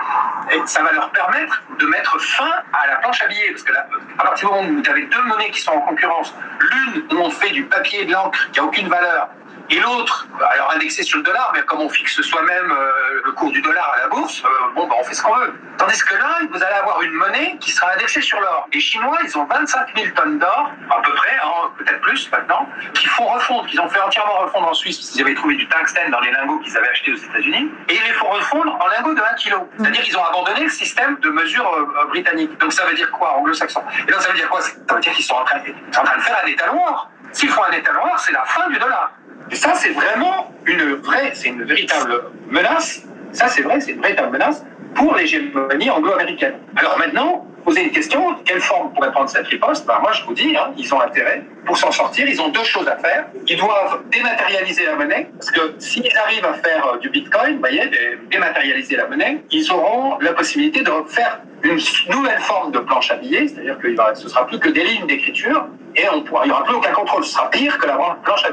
[0.66, 3.88] ça va leur permettre de mettre fin à la planche à billets, parce que là,
[4.20, 7.18] à partir du moment où vous avez deux monnaies qui sont en concurrence, l'une où
[7.18, 9.30] on fait du papier et de l'encre qui n'a aucune valeur,
[9.70, 13.52] et l'autre, alors indexé sur le dollar, mais comme on fixe soi-même euh, le cours
[13.52, 15.54] du dollar à la bourse, euh, bon, bah, on fait ce qu'on veut.
[15.78, 18.68] Tandis que là, vous allez avoir une monnaie qui sera indexée sur l'or.
[18.74, 22.68] Les Chinois, ils ont 25 000 tonnes d'or, à peu près, hein, peut-être plus maintenant,
[22.94, 25.68] qu'ils font refondre, qu'ils ont fait entièrement refondre en Suisse, parce qu'ils avaient trouvé du
[25.68, 28.88] tungstène dans les lingots qu'ils avaient achetés aux États-Unis, et ils les font refondre en
[28.88, 29.56] lingots de 1 kg.
[29.78, 32.58] C'est-à-dire qu'ils ont abandonné le système de mesure euh, britannique.
[32.60, 33.82] Donc ça veut dire quoi, anglo-saxon?
[34.08, 34.62] Et donc ça veut dire quoi?
[34.62, 37.10] Ça veut dire qu'ils sont en train, en train de faire un étalon or.
[37.32, 39.12] S'ils font un étalon or, c'est la fin du dollar.
[39.52, 43.04] Et ça, c'est vraiment une vraie, c'est une véritable menace.
[43.32, 44.64] Ça, c'est vrai, c'est une véritable menace
[44.96, 46.56] pour l'hégémonie anglo-américaine.
[46.76, 49.86] Alors maintenant, poser une question, quelle forme pourrait prendre cette riposte?
[49.88, 52.64] Ben, Moi, je vous dis, hein, ils ont intérêt, pour s'en sortir, ils ont deux
[52.64, 53.26] choses à faire.
[53.48, 57.90] Ils doivent dématérialiser la monnaie, parce que s'ils arrivent à faire euh, du bitcoin, voyez,
[58.30, 61.80] dématérialiser la monnaie, ils auront la possibilité de faire une
[62.10, 65.68] nouvelle forme de planche à billets, c'est-à-dire que ce sera plus que des lignes d'écriture,
[65.96, 68.50] et il n'y aura plus aucun contrôle, ce sera pire que la planche à.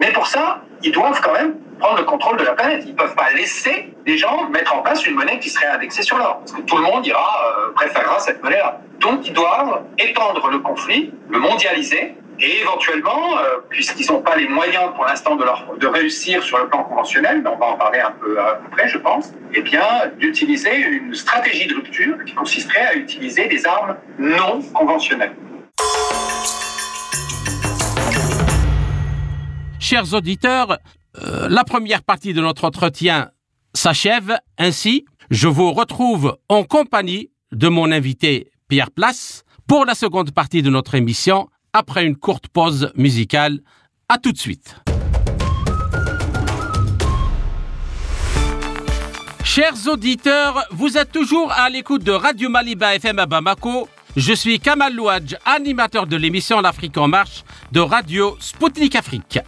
[0.00, 2.82] Mais pour ça, ils doivent quand même prendre le contrôle de la planète.
[2.86, 6.02] Ils ne peuvent pas laisser des gens mettre en place une monnaie qui serait indexée
[6.02, 8.80] sur l'or, parce que tout le monde ira, euh, préférera cette monnaie-là.
[9.00, 14.48] Donc ils doivent étendre le conflit, le mondialiser, et éventuellement, euh, puisqu'ils n'ont pas les
[14.48, 15.44] moyens pour l'instant de,
[15.78, 18.98] de réussir sur le plan conventionnel, mais on va en parler un peu après, je
[18.98, 19.84] pense, eh bien,
[20.18, 25.34] d'utiliser une stratégie de rupture qui consisterait à utiliser des armes non conventionnelles.
[29.92, 30.78] Chers auditeurs,
[31.18, 33.30] euh, la première partie de notre entretien
[33.74, 35.04] s'achève ainsi.
[35.30, 40.70] Je vous retrouve en compagnie de mon invité Pierre Place pour la seconde partie de
[40.70, 43.60] notre émission après une courte pause musicale.
[44.08, 44.76] À tout de suite.
[49.44, 53.90] Chers auditeurs, vous êtes toujours à l'écoute de Radio Maliba FM à Bamako.
[54.16, 59.38] Je suis Kamal Louadj, animateur de l'émission L'Afrique en marche de Radio Sputnik Afrique.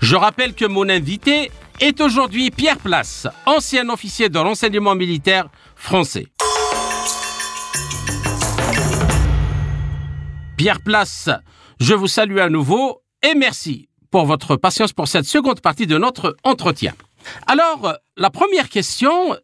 [0.00, 6.26] Je rappelle que mon invité est aujourd'hui Pierre Place, ancien officier de renseignement militaire français.
[10.56, 11.28] Pierre Place,
[11.78, 15.98] je vous salue à nouveau et merci pour votre patience pour cette seconde partie de
[15.98, 16.94] notre entretien.
[17.46, 19.36] Alors, la première question,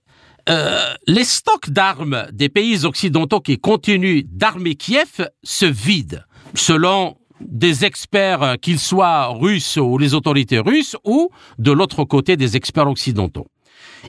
[0.49, 6.23] euh, les stocks d'armes des pays occidentaux qui continuent d'armer Kiev se vident,
[6.55, 12.37] selon des experts, euh, qu'ils soient russes ou les autorités russes, ou de l'autre côté
[12.37, 13.46] des experts occidentaux.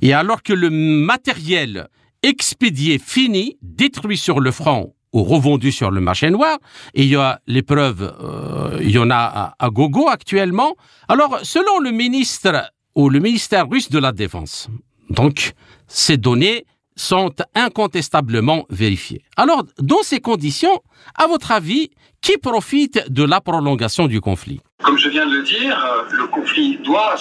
[0.01, 1.87] Et alors que le matériel
[2.23, 6.57] expédié fini, détruit sur le front ou revendus sur le marché noir.
[6.93, 10.75] Et il y a les preuves, euh, il y en a à, gogo actuellement.
[11.07, 14.69] Alors, selon le ministre ou le ministère russe de la Défense,
[15.09, 15.53] donc
[15.87, 16.65] ces données
[16.97, 19.23] sont incontestablement vérifiées.
[19.38, 20.81] Alors, dans ces conditions,
[21.15, 24.60] à votre avis, qui profite de la prolongation du conflit?
[24.83, 27.15] Comme je viens de le dire, euh, le conflit doit...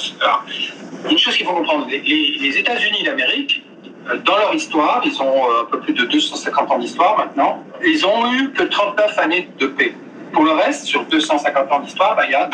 [1.08, 3.62] une chose qu'il faut comprendre, les, États-Unis d'Amérique
[4.08, 7.62] euh, dans leur histoire, ils ont euh, un peu plus de 250 ans d'histoire maintenant,
[7.84, 9.94] ils ont eu que 39 années de paix.
[10.32, 12.50] Pour le reste, sur 250 ans d'histoire, bah, il y a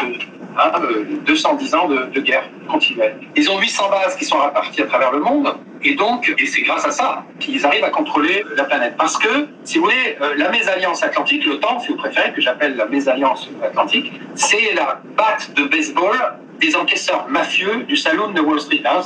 [1.24, 3.18] 210 hein, ans de, guerre continuelle.
[3.34, 6.62] Ils ont 800 bases qui sont réparties à travers le monde, et donc, et c'est
[6.62, 8.94] grâce à ça qu'ils arrivent à contrôler la planète.
[8.96, 12.76] Parce que, si vous voulez, euh, la mésalliance atlantique, l'OTAN, si vous préférez, que j'appelle
[12.76, 16.16] la mésalliance atlantique, c'est la batte de baseball
[16.60, 18.82] des encaisseurs mafieux du saloon de Wall Street.
[18.84, 19.00] Hein,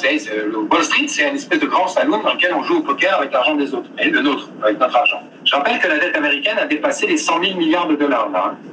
[0.71, 3.33] Wall Street, c'est une espèce de grand saloon dans lequel on joue au poker avec
[3.33, 5.23] l'argent des autres, et le nôtre, avec notre argent.
[5.47, 8.29] Je rappelle que la dette américaine a dépassé les 100 000 milliards de dollars.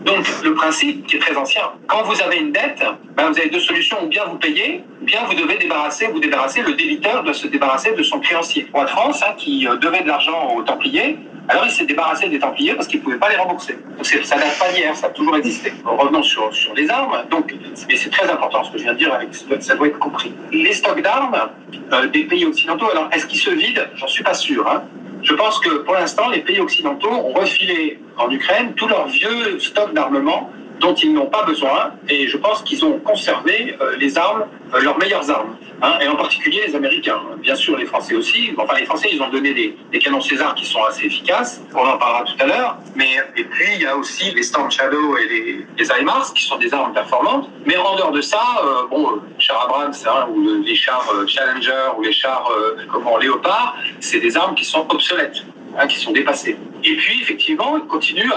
[0.05, 2.83] Donc, le principe, qui est très ancien, quand vous avez une dette,
[3.15, 6.19] ben, vous avez deux solutions, ou bien vous payez, ou bien vous devez débarrasser, vous
[6.19, 8.65] débarrasser, le débiteur doit se débarrasser de son créancier.
[8.73, 12.27] Roi de France, hein, qui euh, devait de l'argent aux Templiers, alors il s'est débarrassé
[12.29, 13.77] des Templiers parce qu'il ne pouvait pas les rembourser.
[13.97, 15.73] Donc ça date pas d'hier, ça a toujours existé.
[15.83, 17.25] Revenons sur, sur les armes.
[17.29, 17.53] Donc,
[17.89, 19.19] mais c'est très important ce que je viens de dire,
[19.59, 20.33] ça doit être compris.
[20.51, 21.49] Les stocks d'armes
[21.91, 23.81] euh, des pays occidentaux, alors est-ce qu'ils se vident?
[23.95, 24.67] J'en suis pas sûr.
[24.67, 24.83] Hein.
[25.23, 29.59] Je pense que pour l'instant, les pays occidentaux ont refilé en Ukraine tous leurs vieux
[29.59, 30.51] stocks d'armement
[30.83, 34.43] dont ils n'ont pas besoin, et je pense qu'ils ont conservé euh, les armes,
[34.73, 37.21] euh, leurs meilleures armes, hein, et en particulier les Américains.
[37.39, 38.51] Bien sûr, les Français aussi.
[38.57, 41.61] Enfin, les Français, ils ont donné des, canons César qui sont assez efficaces.
[41.73, 42.77] On en parlera tout à l'heure.
[42.95, 46.43] Mais et puis il y a aussi les Storm Shadow et les, les HIMARS qui
[46.43, 47.49] sont des armes performantes.
[47.65, 49.21] Mais en dehors de ça, euh, bon,
[49.63, 52.49] Abrams hein, ou les chars Challenger ou les chars
[52.91, 55.45] comment Léopard, c'est des armes qui sont obsolètes.
[55.75, 56.55] Hein, qui sont dépassés.
[56.83, 58.31] Et puis, effectivement, il continue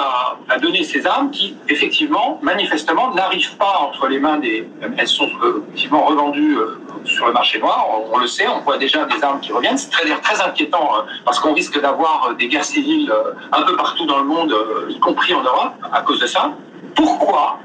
[0.49, 4.67] à, donner ces armes qui, effectivement, manifestement, n'arrivent pas entre les mains des...
[4.97, 8.79] Elles sont euh, effectivement revendues euh, sur le marché noir, on, le sait, on voit
[8.79, 9.77] déjà des armes qui reviennent.
[9.77, 13.77] C'est très, très inquiétant hein, parce qu'on risque d'avoir des guerres civiles euh, un peu
[13.77, 14.57] partout dans le monde,
[14.89, 16.55] y compris en Europe, à cause de ça.
[16.95, 17.59] Pourquoi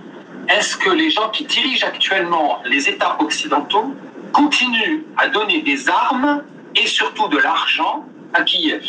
[0.49, 3.95] est-ce que les gens qui dirigent actuellement les États occidentaux
[4.33, 6.43] continuent à donner des armes
[6.75, 8.03] et surtout de l'argent
[8.33, 8.83] à Kiev?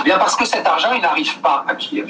[0.00, 2.08] Eh bien parce que cet argent, il n'arrive pas à Kiev.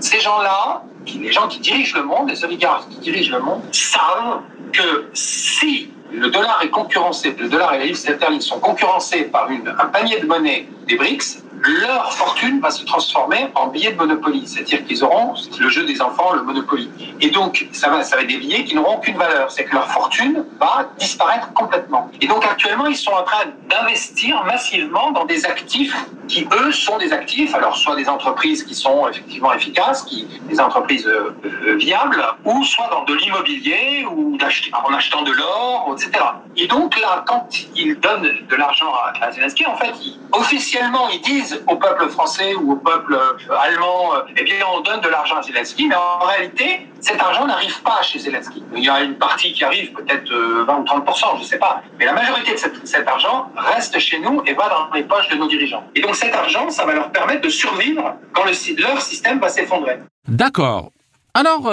[0.00, 4.40] Ces gens-là, les gens qui dirigent le monde, les oligarques qui dirigent le monde, savent
[4.72, 9.48] que si le dollar est concurrencé, le dollar et la livre sterling sont concurrencés par
[9.48, 14.46] un panier de monnaie des BRICS, leur fortune va se transformer en billets de Monopoly.
[14.46, 16.90] C'est-à-dire qu'ils auront le jeu des enfants, le Monopoly.
[17.20, 19.50] Et donc, ça va, ça va être des billets qui n'auront aucune valeur.
[19.50, 22.10] C'est que leur fortune va disparaître complètement.
[22.20, 25.96] Et donc, actuellement, ils sont en train d'investir massivement dans des actifs
[26.28, 30.60] qui, eux, sont des actifs, alors soit des entreprises qui sont effectivement efficaces, qui, des
[30.60, 34.38] entreprises euh, euh, viables, ou soit dans de l'immobilier, ou
[34.72, 36.24] en achetant de l'or, etc.
[36.56, 39.92] Et donc là, quand ils donnent de l'argent à Zelensky, en fait,
[40.32, 44.80] officiellement, ils disent au peuple français ou au peuple euh, allemand, euh, eh bien, on
[44.80, 48.62] donne de l'argent à Zelensky, mais en réalité, cet argent n'arrive pas chez Zelensky.
[48.74, 51.58] Il y a une partie qui arrive, peut-être 20 euh, ou 30 je ne sais
[51.58, 55.28] pas, mais la majorité de cet argent reste chez nous et va dans les poches
[55.28, 55.84] de nos dirigeants.
[55.94, 59.48] Et donc cet argent, ça va leur permettre de survivre quand le, leur système va
[59.48, 59.98] s'effondrer.
[60.28, 60.90] D'accord.
[61.34, 61.72] Alors,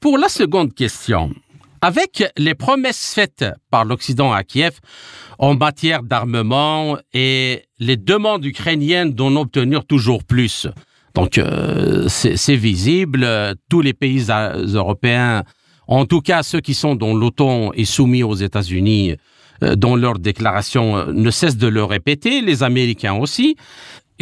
[0.00, 1.30] pour la seconde question,
[1.80, 4.80] avec les promesses faites par l'Occident à Kiev
[5.38, 10.66] en matière d'armement et les demandes ukrainiennes d'en obtenir toujours plus.
[11.14, 13.26] Donc euh, c'est visible,
[13.68, 15.42] tous les pays européens,
[15.86, 19.16] en tout cas ceux qui sont dans l'OTAN et soumis aux États-Unis,
[19.62, 23.56] euh, dans leurs déclarations, euh, ne cessent de le répéter, les Américains aussi,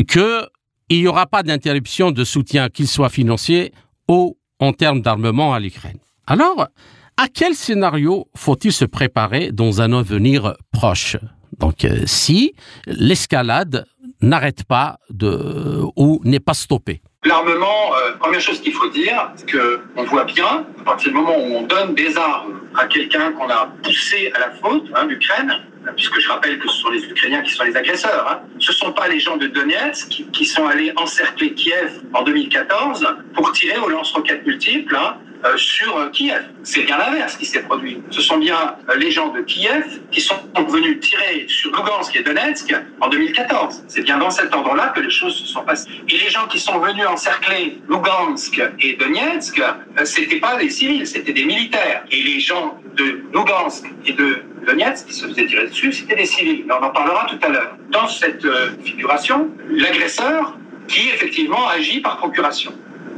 [0.09, 0.49] qu'il
[0.90, 3.73] n'y aura pas d'interruption de soutien, qu'il soit financier
[4.09, 5.99] ou en termes d'armement à l'Ukraine.
[6.27, 6.69] Alors,
[7.17, 11.17] à quel scénario faut-il se préparer dans un avenir proche?
[11.59, 12.55] Donc, euh, si
[12.87, 13.87] l'escalade
[14.21, 17.01] n'arrête pas de, ou n'est pas stoppée.
[17.25, 21.37] L'armement, euh, première chose qu'il faut dire, c'est qu'on voit bien, à partir du moment
[21.37, 25.53] où on donne des armes à quelqu'un qu'on a poussé à la faute, hein, l'Ukraine,
[25.97, 28.27] puisque je rappelle que ce sont les Ukrainiens qui sont les agresseurs.
[28.31, 28.41] Hein.
[28.59, 33.07] Ce ne sont pas les gens de Donetsk qui, sont allés encercler Kiev en 2014
[33.35, 35.26] pour tirer aux lance-roquettes multiples hein, euh,
[35.57, 36.43] sur euh, Kiev.
[36.63, 38.03] C'est bien l'inverse qui s'est produit.
[38.11, 40.37] Ce sont bien euh, les gens de Kiev qui sont
[40.69, 43.85] venus tirer sur Lugansk et Donetsk en 2014.
[43.89, 45.89] C'est bien dans cet endroit-là que les choses se sont passées.
[46.09, 49.62] Et les gens qui sont venus encercler Lugansk et Donetsk,
[50.05, 52.05] c'était pas des civils, c'était des militaires.
[52.11, 56.27] Et les gens de Lugansk et de Donetsk qui se faisaient tirer dessus, c'était des
[56.27, 56.64] civils.
[56.68, 57.77] on en parlera tout à l'heure.
[57.91, 58.47] Dans cette
[58.83, 60.57] figuration, l'agresseur
[60.89, 62.73] qui effectivement agit par procuration.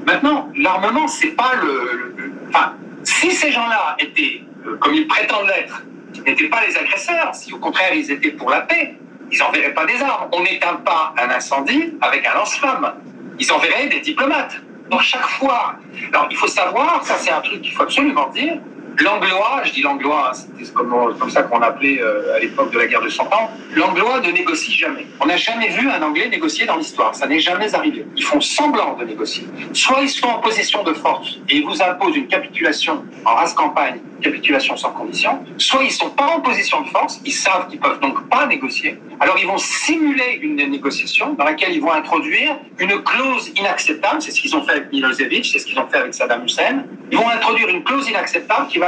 [0.08, 2.14] Maintenant, l'armement, c'est pas le,
[2.48, 2.74] Enfin,
[3.04, 5.82] si ces gens-là étaient, euh, comme ils prétendent l'être,
[6.26, 8.96] n'étaient pas les agresseurs, si au contraire ils étaient pour la paix,
[9.30, 10.28] ils n'enverraient pas des armes.
[10.32, 12.94] On n'éteint pas un incendie avec un lance-flamme.
[13.38, 14.56] Ils enverraient des diplomates.
[14.90, 15.74] Donc chaque fois.
[16.12, 18.58] Alors il faut savoir, ça c'est un truc qu'il faut absolument dire,
[19.00, 22.86] L'anglois, je dis l'anglois, c'est comme, comme, ça qu'on appelait euh, à l'époque de la
[22.86, 25.06] guerre de Cent Ans, l'anglois ne négocie jamais.
[25.20, 28.04] On n'a jamais vu un anglais négocier dans l'histoire, ça n'est jamais arrivé.
[28.16, 29.46] Ils font semblant de négocier.
[29.72, 33.54] Soit ils sont en position de force et ils vous imposent une capitulation en race
[33.54, 37.78] campagne, capitulation sans condition, soit ils sont pas en position de force, ils savent qu'ils
[37.78, 42.56] peuvent donc pas négocier, alors ils vont simuler une négociation dans laquelle ils vont introduire
[42.78, 45.98] une clause inacceptable, c'est ce qu'ils ont fait avec Milosevic, c'est ce qu'ils ont fait
[45.98, 48.87] avec Saddam Hussein, ils vont introduire une clause inacceptable qui va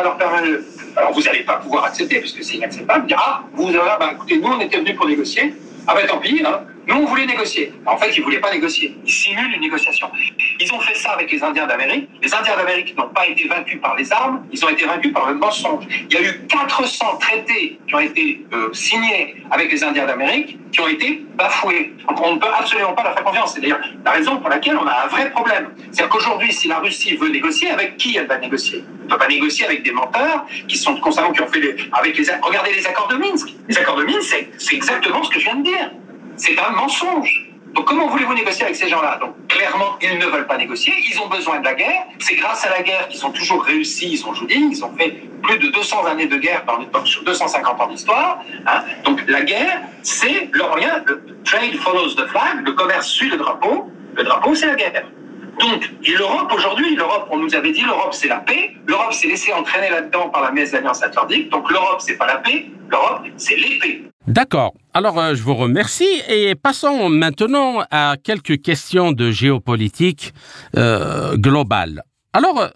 [0.96, 4.48] alors vous n'allez pas pouvoir accepter puisque c'est inacceptable, ah, vous avez, bah, écoutez, nous
[4.48, 5.54] on était venus pour négocier,
[5.86, 6.60] ah ben tant pis, hein.
[6.86, 7.72] Nous on voulait négocier.
[7.86, 10.10] En fait, ils ne voulaient pas négocier, ils simulent une négociation.
[10.58, 12.08] Ils ont fait ça avec les Indiens d'Amérique.
[12.22, 15.30] Les Indiens d'Amérique n'ont pas été vaincus par les armes, ils ont été vaincus par
[15.30, 15.84] le mensonge.
[16.10, 20.58] Il y a eu 400 traités qui ont été euh, signés avec les Indiens d'Amérique
[20.72, 21.92] qui ont été bafoués.
[22.08, 23.54] Donc on ne peut absolument pas leur faire confiance.
[23.54, 25.70] C'est d'ailleurs la raison pour laquelle on a un vrai problème.
[25.90, 28.84] C'est-à-dire qu'aujourd'hui, si la Russie veut négocier, avec qui elle va négocier?
[29.00, 31.76] Elle ne peut pas négocier avec des menteurs qui sont constamment, qui ont fait les,
[31.92, 33.48] avec les, regardez les accords de Minsk.
[33.68, 35.90] Les accords de Minsk, c'est exactement ce que je viens de dire.
[36.40, 37.50] C'est un mensonge.
[37.74, 39.18] Donc comment voulez-vous négocier avec ces gens-là?
[39.20, 42.06] Donc clairement, ils ne veulent pas négocier, ils ont besoin de la guerre.
[42.18, 45.22] C'est grâce à la guerre qu'ils ont toujours réussi, ils ont, je ils ont fait
[45.42, 46.64] plus de 200 années de guerre
[47.04, 48.38] sur 250 ans d'histoire.
[48.66, 48.84] Hein.
[49.04, 53.36] Donc la guerre, c'est leur moyen, le trade follows the flag, le commerce suit le
[53.36, 55.04] drapeau, le drapeau c'est la guerre.
[55.58, 59.52] Donc, l'Europe aujourd'hui, l'Europe, on nous avait dit l'Europe c'est la paix, l'Europe s'est laissée
[59.52, 63.56] entraîner là-dedans par la messe d'Alliance Atlantique, donc l'Europe c'est pas la paix, l'Europe c'est
[63.56, 64.09] l'épée.
[64.26, 64.74] D'accord.
[64.92, 70.34] Alors, euh, je vous remercie et passons maintenant à quelques questions de géopolitique
[70.76, 72.02] euh, globale.
[72.34, 72.68] Alors, euh,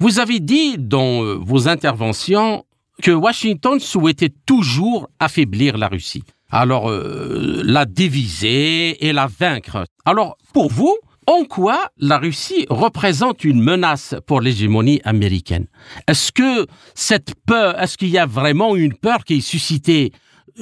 [0.00, 2.64] vous avez dit dans vos interventions
[3.00, 6.24] que Washington souhaitait toujours affaiblir la Russie.
[6.50, 9.84] Alors, la diviser et la vaincre.
[10.04, 10.96] Alors, pour vous,
[11.26, 15.66] en quoi la Russie représente une menace pour l'hégémonie américaine?
[16.08, 20.12] Est-ce que cette peur, est-ce qu'il y a vraiment une peur qui est suscitée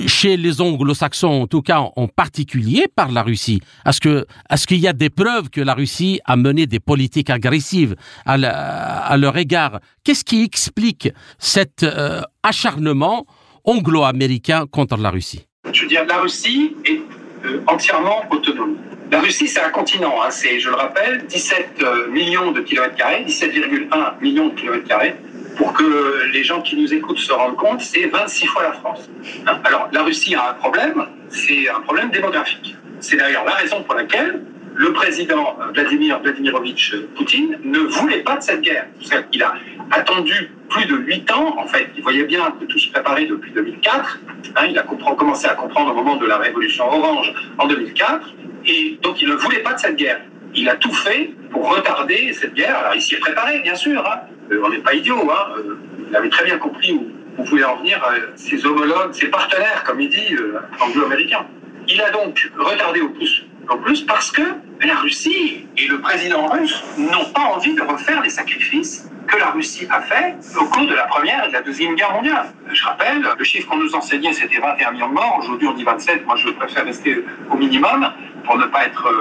[0.06, 4.92] chez les anglo-saxons, en tout cas en particulier par la Russie Est-ce qu'il y a
[4.92, 9.80] des preuves que la Russie a mené des politiques agressives à, leur égard?
[10.04, 13.26] Qu'est-ce qui explique cet euh, acharnement
[13.64, 15.46] anglo-américain contre la Russie?
[15.72, 17.00] Je veux dire, la Russie est
[17.44, 18.76] euh, entièrement autonome.
[19.10, 20.14] La Russie, c'est un continent.
[20.22, 20.30] Hein.
[20.30, 25.14] c'est, je le rappelle, 17 euh, millions de kilomètres carrés, 17,1 millions de kilomètres carrés
[25.56, 29.08] pour que les gens qui nous écoutent se rendent compte, c'est 26 fois la France.
[29.46, 29.58] Hein.
[29.64, 32.76] Alors, la Russie a un problème, c'est un problème démographique.
[33.00, 34.42] C'est d'ailleurs la raison pour laquelle
[34.74, 38.86] le président Vladimir Vladimirovitch Poutine ne voulait pas de cette guerre.
[39.32, 39.54] Il a
[39.90, 43.52] attendu plus de 8 ans, en fait, il voyait bien que tout se préparait depuis
[43.52, 44.18] 2004.
[44.56, 48.34] Hein, il a commencé à comprendre au moment de la révolution orange en 2004,
[48.66, 50.20] et donc il ne voulait pas de cette guerre.
[50.54, 52.76] Il a tout fait pour retarder cette guerre.
[52.78, 54.04] Alors il s'y est préparé, bien sûr.
[54.06, 54.20] Hein.
[54.50, 55.30] Euh, on n'est pas idiot.
[55.30, 55.52] Hein.
[55.58, 55.78] Euh,
[56.08, 59.82] il avait très bien compris où, où pouvaient en venir euh, ses homologues, ses partenaires,
[59.84, 60.36] comme il dit,
[60.80, 61.46] anglo-américains.
[61.88, 64.42] Il a donc retardé au plus, au plus parce que
[64.84, 69.50] la Russie et le président russe n'ont pas envie de refaire les sacrifices que la
[69.50, 72.46] Russie a fait au cours de la Première et de la Deuxième Guerre mondiale.
[72.72, 75.38] Je rappelle, le chiffre qu'on nous enseignait, c'était 21 millions de morts.
[75.40, 76.26] Aujourd'hui, on dit 27.
[76.26, 78.08] Moi, je préfère rester au minimum
[78.44, 79.12] pour ne pas être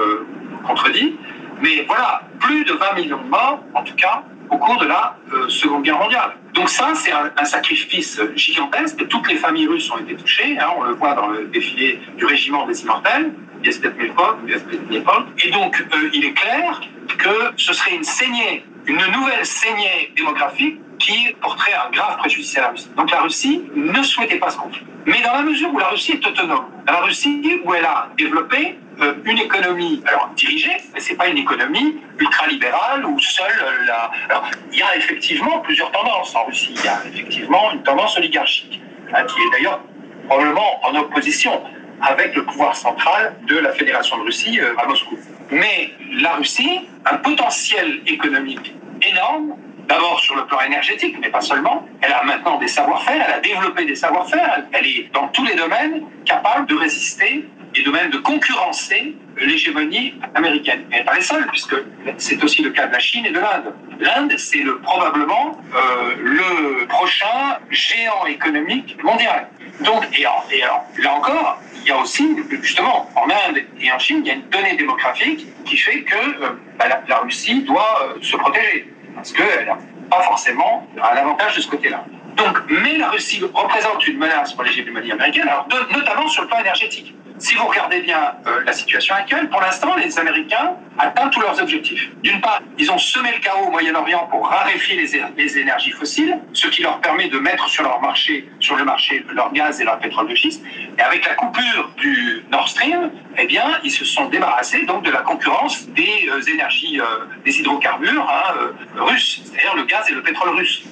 [0.64, 1.16] contredit.
[1.60, 5.16] Mais voilà, plus de 20 millions de morts, en tout cas, au cours de la
[5.32, 6.32] euh, Seconde Guerre mondiale.
[6.54, 9.06] Donc ça, c'est un, sacrifice gigantesque.
[9.08, 10.58] Toutes les familles russes ont été touchées.
[10.58, 13.32] Hein, on le voit dans le défilé du régiment des immortels,
[13.64, 16.80] Et donc, euh, il est clair
[17.18, 22.62] que ce serait une saignée, une nouvelle saignée démographique qui porterait un grave préjudice à
[22.62, 22.90] la Russie.
[22.96, 24.84] Donc la Russie ne souhaitait pas ce conflit.
[25.04, 28.78] Mais dans la mesure où la Russie est autonome, la Russie où elle a développé
[29.00, 34.10] euh, une économie, alors dirigée, mais c'est pas une économie ultralibérale où seule la.
[34.28, 36.74] Alors, il y a effectivement plusieurs tendances en Russie.
[36.76, 38.80] Il y a effectivement une tendance oligarchique,
[39.12, 39.80] hein, qui est d'ailleurs
[40.28, 41.62] probablement en opposition
[42.00, 45.18] avec le pouvoir central de la Fédération de Russie euh, à Moscou.
[45.50, 49.56] Mais la Russie a un potentiel économique énorme
[49.88, 51.86] D'abord sur le plan énergétique, mais pas seulement.
[52.00, 54.64] Elle a maintenant des savoir-faire, elle a développé des savoir-faire.
[54.72, 60.14] Elle est dans tous les domaines capable de résister et de même de concurrencer l'hégémonie
[60.34, 60.84] américaine.
[60.90, 61.76] Mais pas les seuls, puisque
[62.18, 63.74] c'est aussi le cas de la Chine et de l'Inde.
[64.00, 69.48] L'Inde, c'est le, probablement euh, le prochain géant économique mondial.
[69.80, 74.28] Donc, et, là encore, il y a aussi, justement, en Inde et en Chine, il
[74.28, 78.36] y a une donnée démographique qui fait que euh, bah, la, Russie doit euh, se
[78.36, 78.92] protéger.
[79.14, 79.78] Parce qu'elle n'a
[80.10, 82.04] pas forcément un avantage de ce côté-là.
[82.36, 86.58] Donc, mais la Russie représente une menace pour l'hégémonie américaine, alors notamment sur le plan
[86.58, 87.14] énergétique.
[87.38, 91.60] Si vous regardez bien euh, la situation actuelle, pour l'instant, les Américains atteignent tous leurs
[91.60, 92.10] objectifs.
[92.22, 96.68] D'une part, ils ont semé le chaos au Moyen-Orient pour raréfier les, énergies fossiles, ce
[96.68, 99.98] qui leur permet de mettre sur leur marché, sur le marché, leur gaz et leur
[99.98, 100.62] pétrole de schiste.
[100.98, 105.10] Et avec la coupure du Nord Stream, eh bien, ils se sont débarrassés donc de
[105.10, 108.54] la concurrence des euh, énergies, euh, des hydrocarbures hein,
[108.96, 110.84] russes, c'est-à-dire le gaz et le pétrole russe.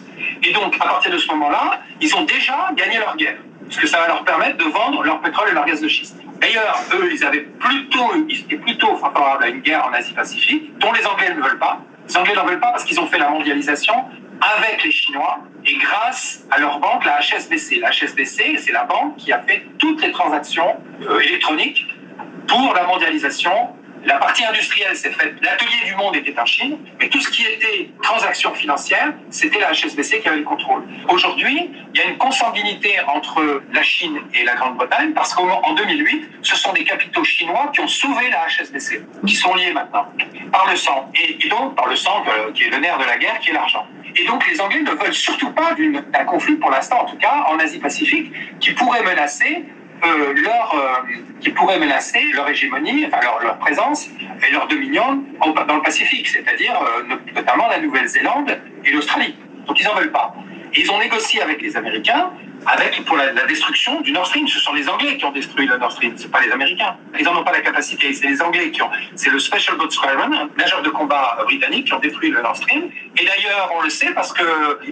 [0.42, 3.86] Et donc, à partir de ce moment-là, ils ont déjà gagné leur guerre, parce que
[3.86, 6.23] ça va leur permettre de vendre leur pétrole et leur gaz de schiste.
[6.44, 10.92] D'ailleurs, eux, ils avaient plutôt, ils étaient plutôt favorables à une guerre en Asie-Pacifique, dont
[10.92, 11.80] les Anglais ne veulent pas.
[12.06, 13.94] Les Anglais n'en veulent pas parce qu'ils ont fait la mondialisation
[14.58, 17.76] avec les Chinois et grâce à leur banque, la HSBC.
[17.76, 20.76] La HSBC, c'est la banque qui a fait toutes les transactions
[21.08, 21.86] euh, électroniques
[22.46, 23.70] pour la mondialisation
[24.06, 27.42] la partie industrielle s'est faite, l'atelier du monde était en Chine, mais tout ce qui
[27.42, 30.82] était transactions financières, c'était la HSBC qui avait le contrôle.
[31.08, 36.28] Aujourd'hui, il y a une consanguinité entre la Chine et la Grande-Bretagne parce qu'en 2008,
[36.42, 40.06] ce sont des capitaux chinois qui ont sauvé la HSBC, qui sont liés maintenant
[40.52, 41.10] par le sang.
[41.14, 43.54] Et, donc, par le sang euh, qui est le nerf de la guerre, qui est
[43.54, 43.86] l'argent.
[44.16, 47.46] Et donc, les Anglais ne veulent surtout pas d'un conflit, pour l'instant en tout cas,
[47.48, 49.64] en Asie-Pacifique, qui pourrait menacer
[50.02, 54.08] leur, euh, qui pourrait menacer leur hégémonie, enfin leur, présence
[54.46, 59.36] et leur dominion dans le Pacifique, c'est-à-dire euh, notamment la Nouvelle-Zélande et l'Australie.
[59.66, 60.34] Donc ils n'en veulent pas.
[60.74, 62.30] Et ils ont négocié avec les Américains
[62.66, 64.48] avec, pour la, destruction du Nord Stream.
[64.48, 66.96] Ce sont les Anglais qui ont détruit le Nord Stream, ce pas les Américains.
[67.18, 68.90] Ils n'en ont pas la capacité, c'est les Anglais qui ont.
[69.14, 72.90] C'est le Special Boat Squadron, nageur de combat britannique, qui ont détruit le Nord Stream.
[73.18, 74.44] Et d'ailleurs, on le sait parce que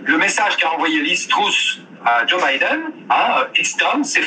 [0.05, 4.23] le message qu'a envoyé Liz Truss à Joe Biden, hein, It's done, c'est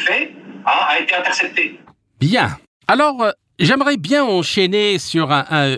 [0.66, 1.80] fait, a été intercepté.
[2.20, 2.57] Bien.
[2.88, 5.32] Alors, euh, j'aimerais bien enchaîner sur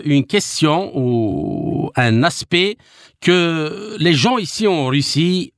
[0.04, 2.76] une question ou un aspect
[3.20, 5.52] que les gens ici en Russie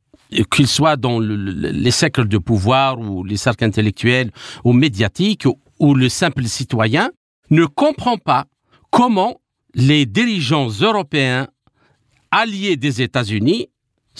[0.50, 4.30] qu'ils soient dans les cercles de pouvoir ou les cercles intellectuels
[4.64, 5.46] ou médiatiques
[5.78, 7.10] ou le simple citoyen,
[7.50, 8.44] ne comprend pas
[8.90, 9.40] comment
[9.74, 11.48] les dirigeants européens
[12.30, 13.69] alliés des États-Unis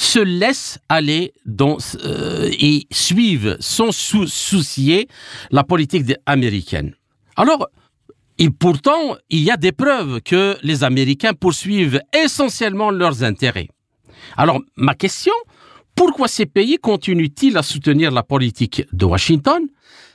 [0.01, 5.09] se laissent aller dans, euh, et suivent sans soucier
[5.51, 6.95] la politique américaine.
[7.37, 7.69] Alors,
[8.59, 13.69] pourtant, il y a des preuves que les Américains poursuivent essentiellement leurs intérêts.
[14.39, 15.35] Alors, ma question,
[15.95, 19.63] pourquoi ces pays continuent-ils à soutenir la politique de Washington,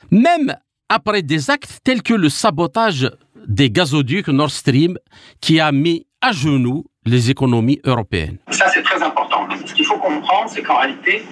[0.10, 0.56] même
[0.90, 3.12] après des actes tels que le sabotage
[3.48, 4.98] des gazoducs Nord Stream
[5.42, 9.48] qui a mis à genoux les économies européennes Ça, c'est très important.
[9.66, 11.24] Ce qu'il faut comprendre, c'est qu'en réalité,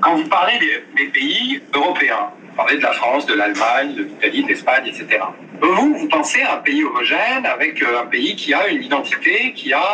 [0.00, 4.42] quand vous parlez des, pays européens, vous parlez de la France, de l'Allemagne, de l'Italie,
[4.42, 5.20] de l'Espagne, etc.
[5.62, 9.52] Vous, vous pensez à un pays homogène avec euh, un pays qui a une identité,
[9.54, 9.84] qui a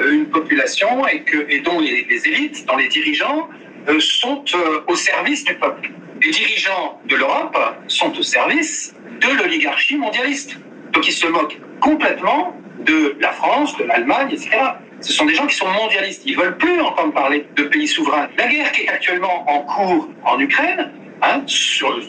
[0.00, 3.48] euh, une population et, que, et dont les, élites, dont les dirigeants
[3.88, 4.44] euh, sont
[4.88, 5.90] au service du peuple.
[6.22, 7.56] Les dirigeants de l'Europe
[7.86, 10.58] sont au service de l'oligarchie mondialiste.
[10.92, 14.50] Donc ils se moquent complètement de la France, de l'Allemagne, etc.
[15.00, 16.22] Ce sont des gens qui sont mondialistes.
[16.26, 18.28] Ils veulent plus entendre parler de pays souverains.
[18.36, 20.90] La guerre qui est actuellement en cours en Ukraine,
[21.22, 22.02] hein, sur le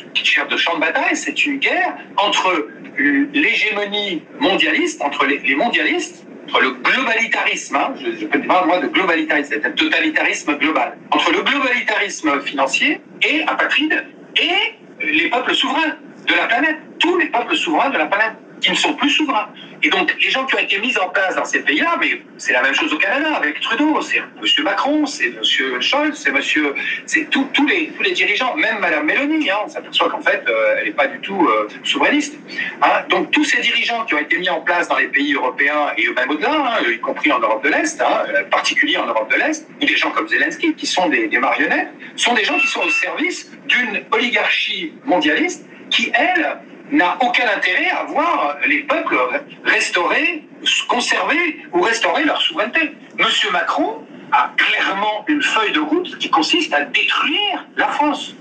[0.49, 2.67] de champ de bataille, c'est une guerre entre
[2.97, 9.53] l'hégémonie mondialiste, entre les, mondialistes, entre le globalitarisme, hein, je, peux dire moi de globalitarisme,
[9.53, 14.05] c'est un totalitarisme global, entre le globalitarisme financier et apatride
[14.37, 15.95] et les peuples souverains
[16.27, 19.49] de la planète, tous les peuples souverains de la planète qui ne sont plus souverains.
[19.83, 22.53] Et donc, les gens qui ont été mis en place dans ces pays-là, mais c'est
[22.53, 24.63] la même chose au Canada avec Trudeau, c'est M.
[24.63, 25.81] Macron, c'est M.
[25.81, 30.09] Scholz, c'est Monsieur, c'est tous les, tous les dirigeants, même Mme Mélanie, hein, on s'aperçoit
[30.09, 32.35] qu'en fait, euh, elle n'est pas du tout euh, souverainiste.
[32.83, 33.03] Hein.
[33.09, 36.07] Donc, tous ces dirigeants qui ont été mis en place dans les pays européens et
[36.13, 39.37] même au-delà, hein, y compris en Europe de l'Est, hein, en particulier en Europe de
[39.37, 42.81] l'Est, ou des gens comme Zelensky, qui sont des marionnettes, sont des gens qui sont
[42.81, 46.57] au service d'une oligarchie mondialiste qui, elle,
[46.91, 49.17] n'a aucun intérêt à voir les peuples
[49.63, 50.43] restaurer,
[50.87, 52.91] conserver ou restaurer leur souveraineté.
[53.17, 58.35] Monsieur Macron a clairement une feuille de route qui consiste à détruire la France.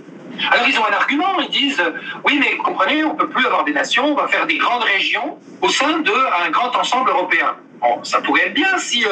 [0.51, 1.83] Alors ils ont un argument, ils disent
[2.25, 5.39] oui mais comprenez, on peut plus avoir des nations, on va faire des grandes régions
[5.61, 7.57] au sein d'un grand ensemble européen.
[7.81, 9.09] Bon, ça pourrait être bien si euh,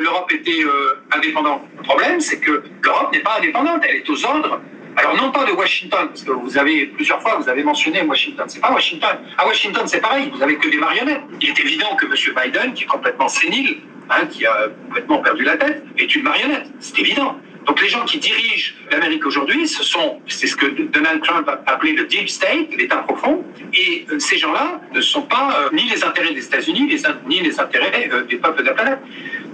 [0.00, 1.62] l'Europe était euh, indépendante.
[1.78, 4.60] Le problème, c'est que l'Europe n'est pas indépendante, elle est aux ordres
[4.96, 8.46] alors non pas de Washington, parce que vous avez plusieurs fois vous avez mentionné Washington.
[8.48, 9.18] C'est pas Washington.
[9.38, 10.30] À Washington, c'est pareil.
[10.34, 11.22] Vous avez que des marionnettes.
[11.40, 12.12] Il est évident que M.
[12.12, 13.78] Biden, qui est complètement sénile,
[14.10, 16.66] hein, qui a complètement perdu la tête, est une marionnette.
[16.80, 17.36] C'est évident.
[17.66, 21.62] Donc les gens qui dirigent l'Amérique aujourd'hui, ce sont, c'est ce que Donald Trump a
[21.70, 25.84] appelé le deep state, l'État profond, et euh, ces gens-là ne sont pas euh, ni
[25.84, 26.90] les intérêts des États-Unis,
[27.28, 28.98] ni les intérêts euh, des peuples de la planète.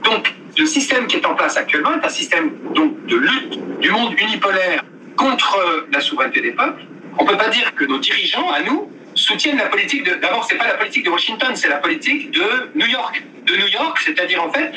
[0.04, 3.90] Donc le système qui est en place actuellement est un système donc, de lutte du
[3.90, 4.84] monde unipolaire
[5.16, 6.82] contre la souveraineté des peuples.
[7.18, 10.14] On ne peut pas dire que nos dirigeants, à nous, soutiennent la politique de.
[10.14, 13.22] D'abord, c'est pas la politique de Washington, c'est la politique de New York.
[13.46, 14.72] De New York, c'est-à-dire en fait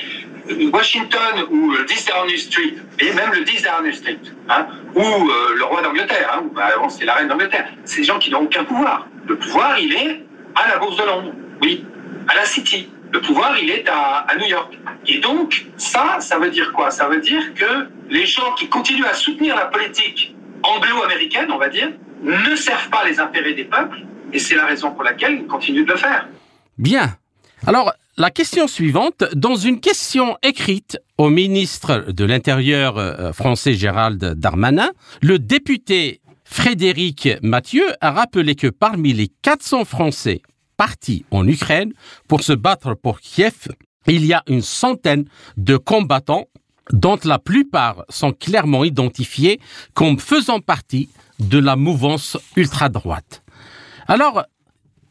[0.72, 4.20] Washington ou le 10 Downing Street, et même le 10 Downing Street,
[4.50, 8.32] hein, ou euh, le roi d'Angleterre, hein, bah, c'est la reine d'Angleterre, des gens qui
[8.32, 9.08] n'ont aucun pouvoir.
[9.28, 10.26] Le pouvoir, il est
[10.56, 11.86] à la Bourse de Londres, oui,
[12.28, 12.90] à la City.
[13.12, 14.78] Le pouvoir, il est à, New York.
[15.08, 16.92] Et donc, ça, ça veut dire quoi?
[16.92, 21.70] Ça veut dire que les gens qui continuent à soutenir la politique anglo-américaine, on va
[21.70, 21.90] dire,
[22.22, 25.86] ne servent pas les intérêts des peuples, et c'est la raison pour laquelle ils continuent
[25.86, 26.28] de le faire.
[26.78, 27.16] Bien.
[27.66, 34.34] Alors, la question suivante, dans une question écrite au ministre de l'Intérieur euh, français Gérald
[34.36, 34.92] Darmanin,
[35.22, 40.42] le député Frédéric Mathieu a rappelé que parmi les 400 Français
[40.80, 41.92] partis en Ukraine
[42.30, 43.68] pour se battre pour Kiev,
[44.08, 45.26] il y a une centaine
[45.58, 46.46] de combattants
[46.94, 49.60] dont la plupart sont clairement identifiés
[49.94, 51.10] comme faisant partie
[51.40, 53.44] de la mouvance ultra-droite.
[54.08, 54.44] Alors,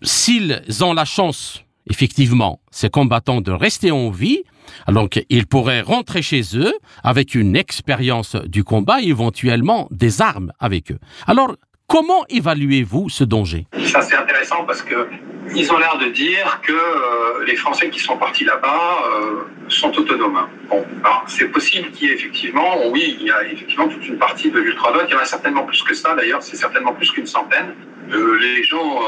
[0.01, 4.45] s'ils ont la chance, effectivement, ces combattants de rester en vie,
[4.87, 10.51] alors qu'ils pourraient rentrer chez eux avec une expérience du combat et éventuellement des armes
[10.59, 10.99] avec eux.
[11.27, 11.57] Alors,
[11.89, 13.67] comment évaluez-vous ce danger?
[13.87, 15.09] Ça, c'est intéressant parce que
[15.55, 19.91] ils ont l'air de dire que euh, les Français qui sont partis là-bas euh, sont
[19.99, 20.47] autonomes.
[20.69, 24.19] Bon, alors c'est possible qu'il y ait effectivement, oui, il y a effectivement toute une
[24.19, 27.11] partie de l'ultra-droite, il y en a certainement plus que ça d'ailleurs, c'est certainement plus
[27.11, 27.75] qu'une centaine.
[28.11, 29.01] Euh, les gens,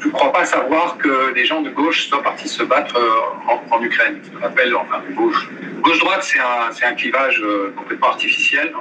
[0.00, 2.96] je ne crois pas savoir que des gens de gauche soient partis se battre
[3.46, 4.20] en, en, Ukraine.
[4.22, 5.48] Ce qu'on appelle, enfin, gauche.
[5.80, 7.42] Gauche-droite, c'est un, un, clivage
[7.76, 8.72] complètement artificiel.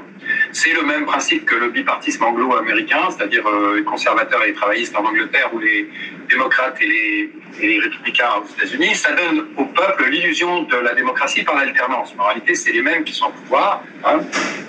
[0.51, 3.43] C'est le même principe que le bipartisme anglo-américain, c'est-à-dire
[3.75, 5.89] les conservateurs et les travaillistes en Angleterre ou les
[6.29, 11.55] démocrates et les, républicains aux États-Unis, ça donne au peuple l'illusion de la démocratie par
[11.55, 12.13] l'alternance.
[12.17, 13.83] En réalité, c'est les mêmes qui sont au pouvoir.
[14.05, 14.19] Hein,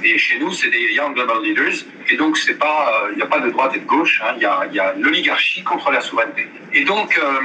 [0.03, 1.85] et chez nous, c'est des young global leaders.
[2.11, 4.21] Et donc, il n'y a pas de droite et de gauche.
[4.41, 6.49] Il hein, y, y, a, l'oligarchie contre la souveraineté.
[6.73, 7.41] Et donc, euh,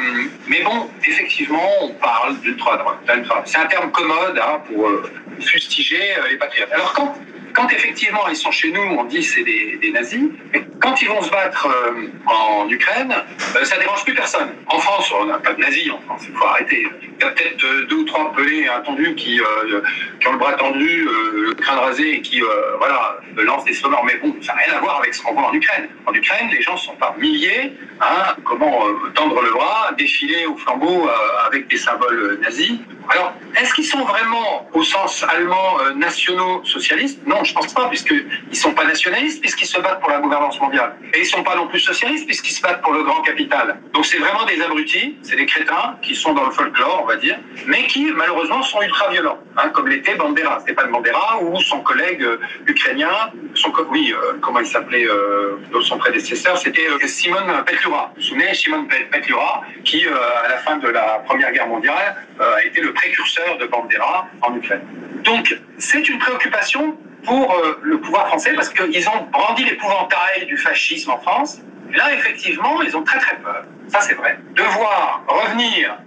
[0.47, 2.99] mais bon, effectivement, on parle d'ultra-droite.
[3.45, 5.03] C'est un terme commode hein, pour euh,
[5.41, 6.71] fustiger euh, les patriotes.
[6.71, 7.15] Alors quand
[7.55, 10.29] quand effectivement ils sont chez nous, on dit c'est des, nazis.
[10.53, 13.13] Mais quand ils vont se battre euh, en Ukraine,
[13.55, 14.49] euh, ça dérange plus personne.
[14.67, 16.85] En France, on n'a pas de nazis en France, il faut arrêter.
[17.17, 19.81] Il y a peut-être euh, deux ou trois pelés attendus qui, euh,
[20.19, 22.41] qui ont le bras tendu, le crâne rasé et qui
[22.77, 24.03] voilà, lancent des sonores.
[24.05, 25.87] Mais bon, ça n'a rien à voir avec ce qu'on voit en Ukraine.
[26.05, 28.81] En Ukraine, les gens sont par milliers, hein, comment
[29.13, 31.09] tendre le bras, défiler au flambeau
[31.47, 32.73] avec des symboles nazis.
[33.09, 38.25] Alors, est-ce qu'ils sont vraiment, au sens allemand, nationaux socialistes Non, je pense pas, puisqu'ils
[38.49, 40.95] ne sont pas nationalistes, puisqu'ils se battent pour la gouvernance mondiale.
[41.13, 43.79] Et ils ne sont pas non plus socialistes, puisqu'ils se battent pour le grand capital.
[43.93, 47.37] Donc c'est vraiment des abrutis, c'est des crétins qui sont dans le folklore, dire,
[47.67, 52.37] mais qui, malheureusement, sont ultra-violents, hein, comme l'était Bandera, Stéphane Bandera, ou son collègue euh,
[52.67, 58.11] ukrainien, son, oui, euh, comment il s'appelait, euh, son prédécesseur, c'était Simon Petlura.
[58.15, 62.63] Vous vous souvenez, Simon Petlura, qui, à la fin de la Première Guerre mondiale, a
[62.63, 64.81] été le précurseur de Bandera en Ukraine.
[65.23, 71.11] Donc, c'est une préoccupation pour le pouvoir français parce qu'ils ont brandi l'épouvantail du fascisme
[71.11, 71.59] en France.
[71.93, 73.63] Là, effectivement, ils ont très très peur.
[73.87, 74.39] Ça, c'est vrai.
[74.53, 75.97] De voir revenir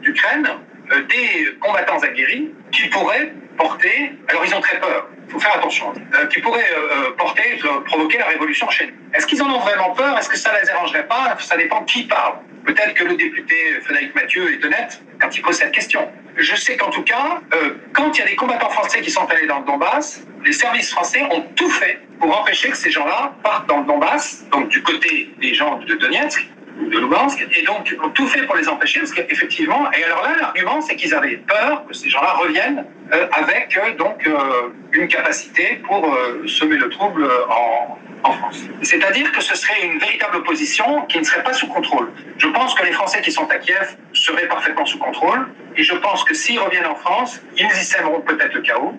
[0.00, 0.48] d'Ukraine
[0.92, 4.12] euh, des combattants aguerris qui pourraient porter.
[4.28, 5.08] Alors, ils ont très peur.
[5.26, 5.92] Il faut faire attention.
[6.30, 6.72] qui pourraient
[7.18, 8.92] porter, provoquer la révolution chez nous.
[9.12, 10.16] Est-ce qu'ils en ont vraiment peur?
[10.16, 11.36] Est-ce que ça les arrangerait pas?
[11.40, 12.34] Ça dépend qui parle.
[12.66, 16.08] Peut-être que le député Frédéric Mathieu est honnête quand il pose cette question.
[16.36, 19.24] Je sais qu'en tout cas, euh, quand il y a des combattants français qui sont
[19.26, 23.34] allés dans le Donbass, les services français ont tout fait pour empêcher que ces gens-là
[23.42, 27.94] partent dans le Donbass, donc du côté des gens de Donetsk, de Lugansk, et donc
[28.02, 31.36] ont tout fait pour les empêcher, parce qu'effectivement, et alors là, l'argument, c'est qu'ils avaient
[31.36, 36.16] peur que ces gens-là reviennent euh, avec euh, donc euh, une capacité pour
[36.46, 38.62] semer le trouble en, en France.
[38.82, 42.10] C'est-à-dire que ce serait une véritable opposition qui ne serait pas sous contrôle.
[42.38, 45.94] Je pense que les Français qui sont à Kiev seraient parfaitement sous contrôle, et je
[45.94, 48.94] pense que s'ils reviennent en France, ils y sèmeront peut-être le chaos,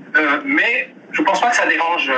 [0.46, 2.12] mais je ne pense pas que ça dérange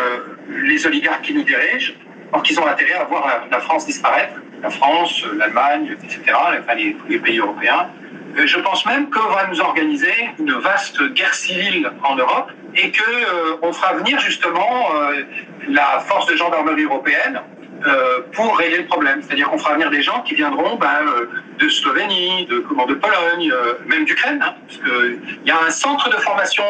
[0.50, 1.94] les oligarques qui nous dirigent,
[2.32, 6.94] alors qu'ils ont intérêt à voir la France disparaître la France, l'Allemagne, etc., enfin, les,
[6.94, 7.88] tous les pays européens.
[8.36, 13.02] Je pense même qu'on va nous organiser une vaste guerre civile en Europe et que
[13.02, 15.24] euh, on fera venir justement euh,
[15.68, 17.42] la force de gendarmerie européenne
[17.86, 19.22] euh, pour régler le problème.
[19.22, 21.00] C'est-à-dire qu'on fera venir des gens qui viendront ben,
[21.58, 23.54] de Slovénie, de, Pologne,
[23.88, 26.66] même d'Ukraine, hein, parce qu'il y a un centre de formation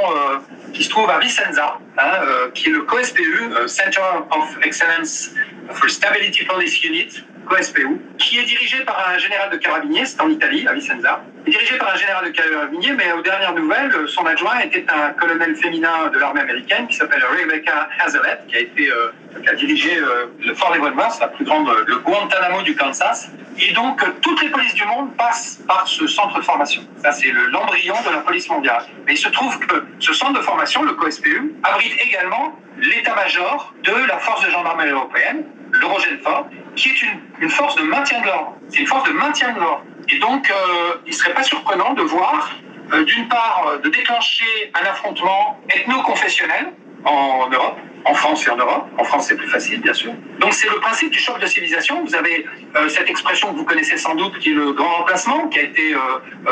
[0.74, 2.12] qui se trouve à Vicenza, hein,
[2.54, 5.32] qui est le COSPU, Center of Excellence
[5.72, 10.30] for Stability Police Unit, COSPU, qui est dirigé par un général de carabiniers, c'est en
[10.30, 14.60] Italie, à Vicenza, dirigé par un général de carabiniers, mais aux dernières nouvelles, son adjoint
[14.60, 19.12] était un colonel féminin de l'armée américaine qui s'appelle Rebecca Hazelett, qui a été euh,
[19.42, 23.30] qui a dirigé euh, le Fort Leavenworth, la plus grande, le Guantanamo du Kansas.
[23.60, 26.82] Et donc, toutes les polices du monde passent par ce centre de formation.
[27.04, 28.84] Ça, c'est l'embryon de la police mondiale.
[29.06, 34.08] Mais il se trouve que ce centre de formation, le COSPU, abrite également l'état-major de
[34.08, 35.44] la force de gendarmerie européenne,
[35.74, 38.54] l'Eurogenfor, qui est une, une force de maintien de l'ordre.
[38.70, 39.84] C'est une force de maintien de l'ordre.
[40.10, 42.52] Et donc, euh, il ne serait pas surprenant de voir,
[42.94, 46.74] euh, d'une part, euh, de déclencher un affrontement ethno-confessionnel
[47.06, 48.88] en Europe, en France et en Europe.
[48.98, 50.14] En France, c'est plus facile, bien sûr.
[50.40, 52.04] Donc, c'est le principe du choc de civilisation.
[52.04, 52.46] Vous avez
[52.88, 55.94] cette expression que vous connaissez sans doute, qui est le grand remplacement, qui a été,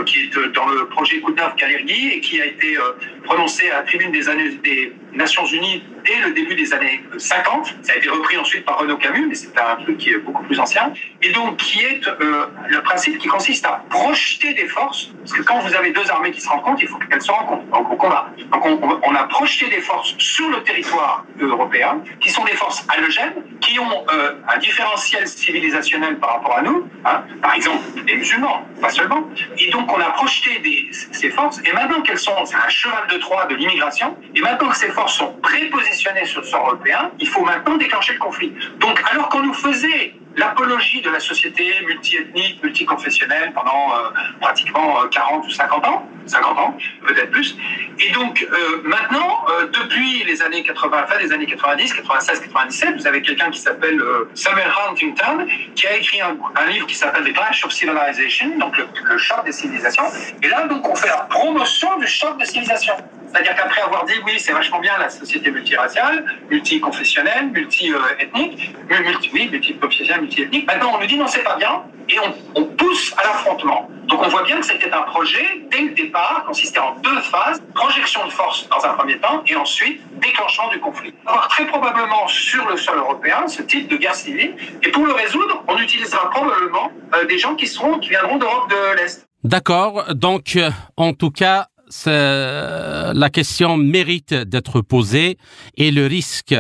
[0.05, 2.77] qui est dans le projet Koudnov Kalergi et qui a été
[3.23, 7.75] prononcé à la tribune des, Nations Unies dès le début des années 50.
[7.81, 10.43] Ça a été repris ensuite par Renaud Camus, mais c'est un truc qui est beaucoup
[10.43, 10.93] plus ancien.
[11.23, 15.41] Et donc, qui est euh, le principe qui consiste à projeter des forces, parce que
[15.41, 17.95] quand vous avez deux armées qui se rencontrent, il faut qu'elles se rencontrent, donc au
[17.95, 18.29] combat.
[18.51, 23.43] Donc, on, a projeté des forces sur le territoire européen, qui sont des forces halogènes,
[23.61, 27.23] qui ont euh, un différentiel civilisationnel par rapport à nous, hein.
[27.41, 29.27] par exemple les musulmans, pas seulement.
[29.57, 30.61] Et donc, on a projeté
[30.91, 34.69] ces forces, et maintenant qu'elles sont, c'est un cheval de Troie de l'immigration, et maintenant
[34.69, 38.53] que ces forces sont prépositionnés sur le sol européen, il faut maintenant déclencher le conflit.
[38.79, 44.09] Donc, alors qu'on nous faisait l'apologie de la société multiethnique, multiconfessionnelle pendant euh,
[44.39, 47.57] pratiquement 40 euh, ou 50 ans, 50 ans, peut-être plus.
[47.99, 53.07] Et donc euh, maintenant, depuis les années 80, fin des années 90, 96, 97, vous
[53.07, 53.99] avez quelqu'un qui s'appelle
[54.35, 59.17] Samuel Huntington, qui a écrit un, livre qui s'appelle The Clash of Civilization, donc le,
[59.17, 60.03] choc des civilisations.
[60.43, 62.93] Et là, donc, on fait la promotion du choc des civilisations.
[63.31, 69.49] C'est-à-dire qu'après avoir dit oui, c'est vachement bien la société multiraciale, multiconfessionnelle, multi-ethnique, multi, oui,
[69.51, 70.21] multiconfessionnelle,
[70.65, 72.15] maintenant on nous dit non, c'est pas bien, et
[72.55, 73.89] on, pousse à l'affrontement.
[74.07, 77.61] Donc on voit bien que c'était un projet, dès le départ, consistait en deux phases,
[77.73, 81.13] projection de force dans un premier temps, et ensuite déclenchement du conflit.
[81.25, 85.13] Avoir très probablement sur le sol européen ce type de guerre civile, et pour le
[85.13, 89.27] résoudre, on utilisera probablement euh, des gens qui, seront, qui viendront d'Europe de l'Est.
[89.43, 91.67] D'accord, donc euh, en tout cas,
[92.05, 95.37] la question mérite d'être posée
[95.75, 96.55] et le risque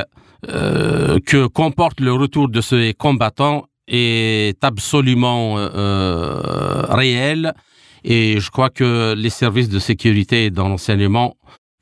[0.47, 7.53] euh, que comporte le retour de ces combattants est absolument euh, réel
[8.03, 11.35] et je crois que les services de sécurité dans l'enseignement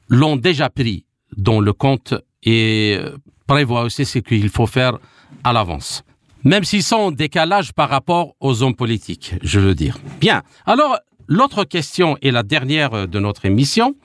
[0.08, 3.00] l'ont déjà pris dans le compte et
[3.48, 4.98] prévoient aussi ce qu'il faut faire
[5.44, 6.04] à l'avance.
[6.44, 9.98] Même s'ils sont en décalage par rapport aux hommes politiques, je veux dire.
[10.22, 10.44] Bien.
[10.66, 13.96] Alors, L'autre question est la dernière de notre émission.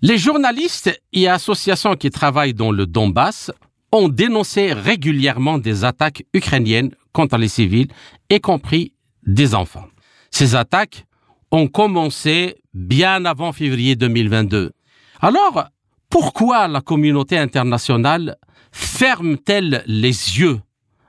[0.00, 3.50] Les journalistes et associations qui travaillent dans le Donbass
[3.92, 7.88] ont dénoncé régulièrement des attaques ukrainiennes contre les civils,
[8.30, 8.92] y compris
[9.26, 9.86] des enfants.
[10.30, 11.04] Ces attaques
[11.50, 14.72] ont commencé bien avant février 2022.
[15.20, 15.66] Alors,
[16.10, 18.36] pourquoi la communauté internationale
[18.72, 20.58] ferme-t-elle les yeux,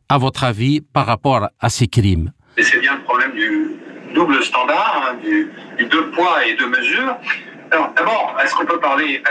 [0.09, 2.31] à votre avis, par rapport à ces crimes?
[2.57, 3.79] C'est bien le problème du,
[4.13, 7.17] double standard, hein, du, deux poids et deux mesures.
[7.71, 9.23] Alors, d'abord, est-ce qu'on peut parler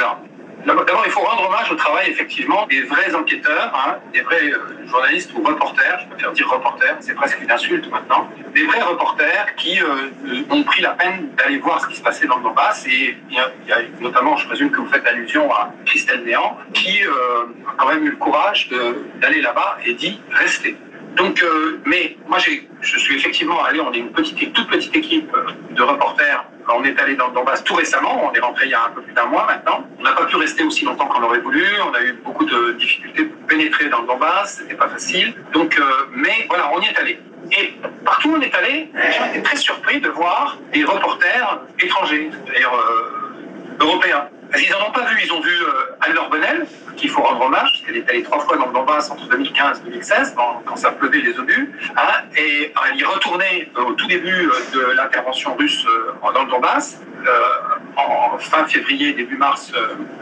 [0.67, 4.87] D'abord, il faut rendre hommage au travail effectivement des vrais enquêteurs, hein, des vrais euh,
[4.87, 9.55] journalistes ou reporters, je préfère dire reporters, c'est presque une insulte maintenant, des vrais reporters
[9.57, 12.87] qui euh, ont pris la peine d'aller voir ce qui se passait dans le Donbass.
[12.87, 17.05] Et il y, a, notamment, je présume que vous faites allusion à Christelle Néant, qui
[17.05, 18.71] euh, a quand même eu le courage
[19.21, 20.77] d'aller là-bas et dit restez.
[21.17, 25.31] Donc, euh, mais moi, je suis effectivement allé, on est une petite, toute petite équipe
[25.35, 26.45] euh, de reporters.
[26.75, 28.91] On est allé dans le Donbass tout récemment, on est rentré il y a un
[28.91, 29.85] peu plus d'un mois maintenant.
[29.99, 32.73] On n'a pas pu rester aussi longtemps qu'on aurait voulu, on a eu beaucoup de
[32.73, 35.35] difficultés pour pénétrer dans le Donbass, c'était pas facile.
[35.53, 35.85] Donc, euh,
[36.15, 37.21] mais voilà, on y est allé.
[37.59, 41.61] Et partout où on est allé, les gens étaient très surpris de voir des reporters
[41.81, 42.71] étrangers, c'est-à-dire
[43.81, 44.29] européens.
[44.55, 47.71] Qu'ils n'en ont pas vu, ils ont vu euh, Anne-Laure Bonnel, qu'il faut rendre hommage,
[47.73, 50.91] parce qu'elle est allée trois fois dans le Donbass entre 2015 et 2016, quand, ça
[50.93, 55.55] pleuvait les obus, hein, et elle y retournait euh, au tout début euh, de l'intervention
[55.57, 55.87] russe
[56.35, 57.01] dans le Donbass,
[57.97, 59.73] en fin février, début mars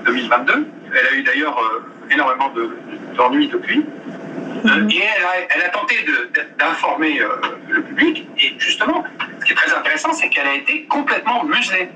[0.05, 0.67] 2022.
[0.93, 1.59] Elle a eu d'ailleurs
[2.11, 2.53] énormément
[3.17, 3.85] d'ennuis depuis.
[4.65, 4.91] Mhm.
[4.91, 5.03] et
[5.55, 5.95] elle a, tenté
[6.59, 7.23] d'informer
[7.69, 9.05] le public, et justement,
[9.41, 11.89] ce qui est très intéressant, c'est qu'elle a été complètement muselée.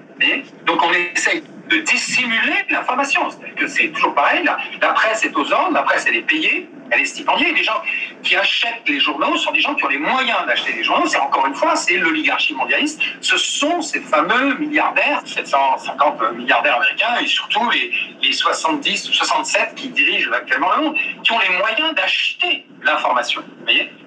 [0.64, 3.31] donc on essaye de dissimuler l'information.
[3.31, 4.45] C'est-à-dire que c'est toujours pareil,
[4.81, 7.65] la, presse est aux ordres, la presse elle est payée, elle est stipendiée, et les
[7.65, 7.81] gens
[8.23, 11.19] qui achètent les journaux sont des gens qui ont les moyens d'acheter les journaux, c'est
[11.19, 17.27] encore une fois, c'est l'oligarchie mondialiste, ce sont ces fameux milliardaires, 750 milliardaires américains, et
[17.27, 17.93] surtout les,
[18.23, 23.43] les 70 ou 67 qui dirigent actuellement le monde, qui ont les moyens d'acheter l'information.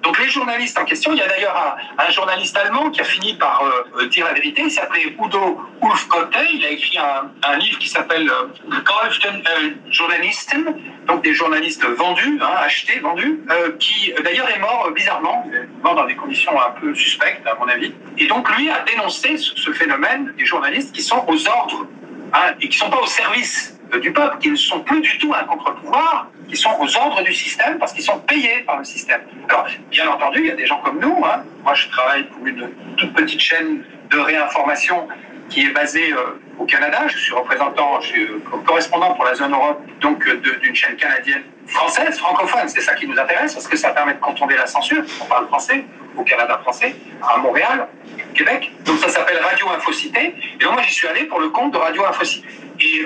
[0.02, 3.34] Donc les journalistes en question, il y a d'ailleurs un, journaliste allemand qui a fini
[3.34, 7.88] par euh, dire la vérité, il s'appelait Udo Ulfkotte, il a écrit un livre qui
[7.88, 8.30] s'appelle
[8.70, 10.74] Gekauften euh, Journalisten,
[11.06, 15.46] donc des journalistes vendus, hein, achetés, vendus, euh, qui d'ailleurs est mort bizarrement,
[15.82, 17.92] mort dans des conditions un peu suspectes à mon avis.
[18.18, 21.86] Et donc lui a dénoncé ce, phénomène des journalistes qui sont aux ordres
[22.32, 25.18] hein, et qui ne sont pas au service du peuple, qui ne sont plus du
[25.18, 28.84] tout un contre-pouvoir, qui sont aux ordres du système parce qu'ils sont payés par le
[28.84, 29.20] système.
[29.48, 31.22] Alors, bien entendu, il y a des gens comme nous.
[31.24, 31.44] Hein.
[31.62, 35.08] Moi, je travaille pour une toute petite chaîne de réinformation
[35.48, 37.06] qui est basée euh, au Canada.
[37.08, 40.96] Je suis représentant, je suis euh, correspondant pour la zone Europe, donc euh, d'une chaîne
[40.96, 42.68] canadienne française, francophone.
[42.68, 45.02] C'est ça qui nous intéresse parce que ça permet de contourner la censure.
[45.20, 45.84] On parle français
[46.16, 47.88] au Canada français, à Montréal,
[48.34, 48.72] Québec.
[48.84, 50.34] Donc ça s'appelle Radio Infocité.
[50.60, 52.48] Et donc moi, j'y suis allé pour le compte de Radio Infocité.
[52.80, 53.04] Et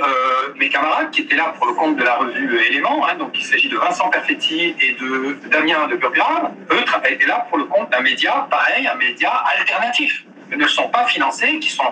[0.57, 3.45] mes camarades qui étaient là pour le compte de la revue Éléments, hein, donc il
[3.45, 7.91] s'agit de Vincent Perfetti et de Damien de Burgrave, eux étaient là pour le compte
[7.91, 10.25] d'un média, pareil, un média alternatif
[10.57, 11.85] ne sont pas financés, qui sont.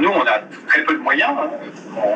[0.00, 1.32] nous, on a très peu de moyens.
[1.38, 1.50] Hein.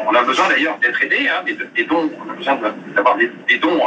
[0.06, 2.10] On a besoin d'ailleurs d'être aidés, hein, des, dons.
[2.26, 2.58] On a besoin
[2.94, 3.80] d'avoir des, dons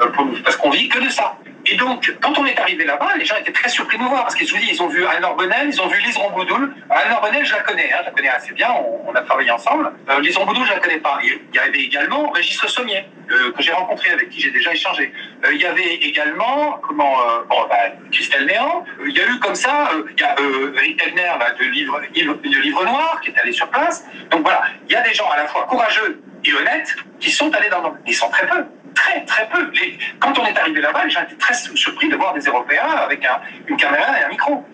[0.00, 1.36] euh, pour parce qu'on vit que de ça.
[1.70, 4.22] Et donc, quand on est arrivé là-bas, les gens étaient très surpris de nous voir
[4.22, 6.74] parce qu'ils disent, ils ont vu Anne Bonnel, ils ont vu Lise Romboudoul.
[6.90, 8.70] Anne Bonnel, je la connais, hein, je la connais assez bien,
[9.06, 9.92] on, a travaillé ensemble.
[10.08, 11.20] Euh, Lise Romboudoul, je la connais pas.
[11.22, 15.12] Il y avait également Régis Sommier, euh, que j'ai rencontré, avec qui j'ai déjà échangé.
[15.44, 17.76] Euh, il y avait également, comment, euh, bon, bah,
[18.10, 18.84] Christelle Néant.
[19.06, 20.34] il y a eu comme ça, il y a
[20.76, 21.32] Eric Elner,
[21.70, 24.04] livre, de livre Noir, qui est allé sur place.
[24.30, 27.54] Donc voilà, il y a des gens à la fois courageux et honnêtes qui sont
[27.54, 28.64] allés dans le Ils sont très peu
[28.94, 29.70] très très peu.
[30.18, 33.26] quand on est arrivé là-bas, les gens étaient très surpris de voir des Européens avec
[33.66, 34.64] une caméra et un micro.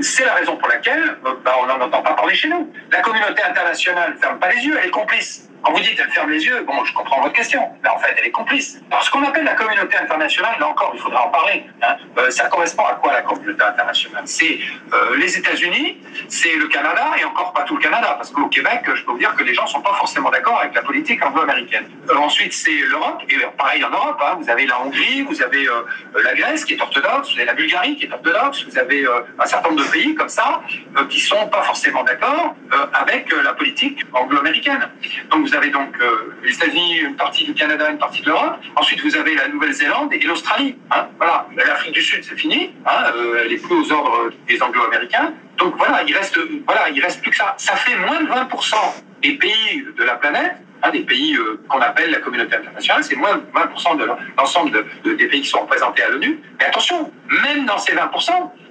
[0.00, 2.72] C'est la raison pour laquelle bah, on n'en entend pas parler chez nous.
[2.90, 5.50] La communauté internationale ne ferme pas les yeux, elle est complice.
[5.62, 8.14] Quand vous dites elle ferme les yeux, bon, je comprends votre question, mais en fait,
[8.18, 8.80] elle est complice.
[8.90, 11.66] Alors, ce qu'on appelle la communauté internationale, là encore, il faudra en parler.
[11.82, 14.22] Hein, euh, ça correspond à quoi la communauté internationale?
[14.24, 14.58] C'est
[14.94, 18.80] euh, les États-Unis, c'est le Canada, et encore pas tout le Canada, parce qu'au Québec,
[18.94, 21.90] je peux vous dire que les gens sont pas forcément d'accord avec la politique anglo-américaine.
[22.08, 25.68] Euh, ensuite, c'est l'Europe, et pareil en Europe, hein, vous avez la Hongrie, vous avez
[26.24, 29.04] la Grèce qui est orthodoxe, vous avez la Bulgarie qui est orthodoxe, vous avez
[29.38, 30.62] un certain nombre de pays comme ça
[31.08, 32.54] qui sont pas forcément d'accord
[32.92, 34.88] avec la politique anglo-américaine.
[35.30, 38.58] Donc vous avez donc euh, les États-Unis, une partie du Canada, une partie de l'Europe.
[38.76, 40.76] Ensuite, vous avez la Nouvelle-Zélande et l'Australie.
[40.90, 41.08] Hein.
[41.16, 41.46] voilà.
[41.56, 42.72] L'Afrique du Sud, c'est fini.
[42.86, 43.04] Hein.
[43.14, 45.32] Euh, elle est plus aux ordres des Anglo-Américains.
[45.58, 47.54] Donc voilà, il reste, voilà, il reste plus que ça.
[47.58, 48.74] Ça fait moins de 20%
[49.22, 53.16] des pays de la planète hein, des pays euh, qu'on appelle la communauté internationale, c'est
[53.16, 54.08] moins de 20% de
[54.38, 56.40] l'ensemble des pays qui sont représentés à l'ONU.
[56.58, 57.12] Mais attention,
[57.44, 58.30] même dans ces 20%,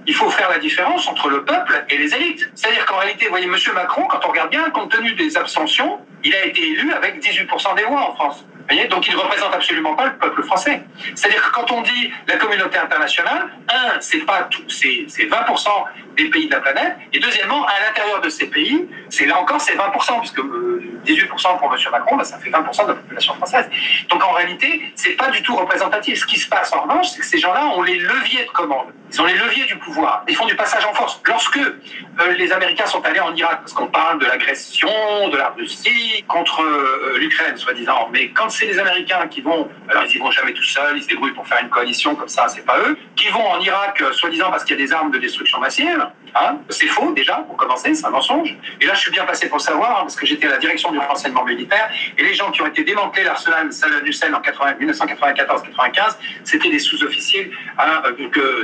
[0.09, 2.49] il faut faire la différence entre le peuple et les élites.
[2.55, 3.55] C'est-à-dire qu'en réalité, vous voyez, M.
[3.75, 7.75] Macron, quand on regarde bien, compte tenu des abstentions, il a été élu avec 18%
[7.75, 8.43] des voix en France.
[8.89, 10.81] Donc il ne représente absolument pas le peuple français.
[11.15, 15.69] C'est-à-dire que quand on dit la communauté internationale, un, c'est pas tout, c'est 20%
[16.17, 19.61] des pays de la planète, et deuxièmement, à l'intérieur de ces pays, c'est là encore
[19.61, 21.79] c'est 20%, puisque 18% euh, pour M.
[21.91, 23.69] Macron, bah, ça fait 20% de la population française.
[24.09, 26.19] Donc en réalité, c'est pas du tout représentatif.
[26.19, 28.93] Ce qui se passe en revanche, c'est que ces gens-là ont les leviers de commande.
[29.11, 30.23] Ils ont les leviers du pouvoir.
[30.27, 31.19] Ils font du passage en force.
[31.25, 34.89] Lorsque euh, les Américains sont allés en Irak, parce qu'on parle de l'agression
[35.29, 40.03] de la Russie contre euh, l'Ukraine, soi-disant, mais quand c'est les Américains qui vont, alors
[40.05, 42.47] ils y vont jamais tout seuls, ils se débrouillent pour faire une coalition comme ça,
[42.49, 45.11] c'est pas eux, qui vont en Irak, euh, soi-disant parce qu'il y a des armes
[45.11, 48.55] de destruction massive, hein, c'est faux déjà, pour commencer, c'est un mensonge.
[48.79, 50.91] Et là, je suis bien passé pour savoir, hein, parce que j'étais à la direction
[50.91, 56.17] du renseignement militaire, et les gens qui ont été démantelés l'arsenal Saddam Hussein en 1994-95,
[56.43, 58.03] c'était des sous-officiers, hein,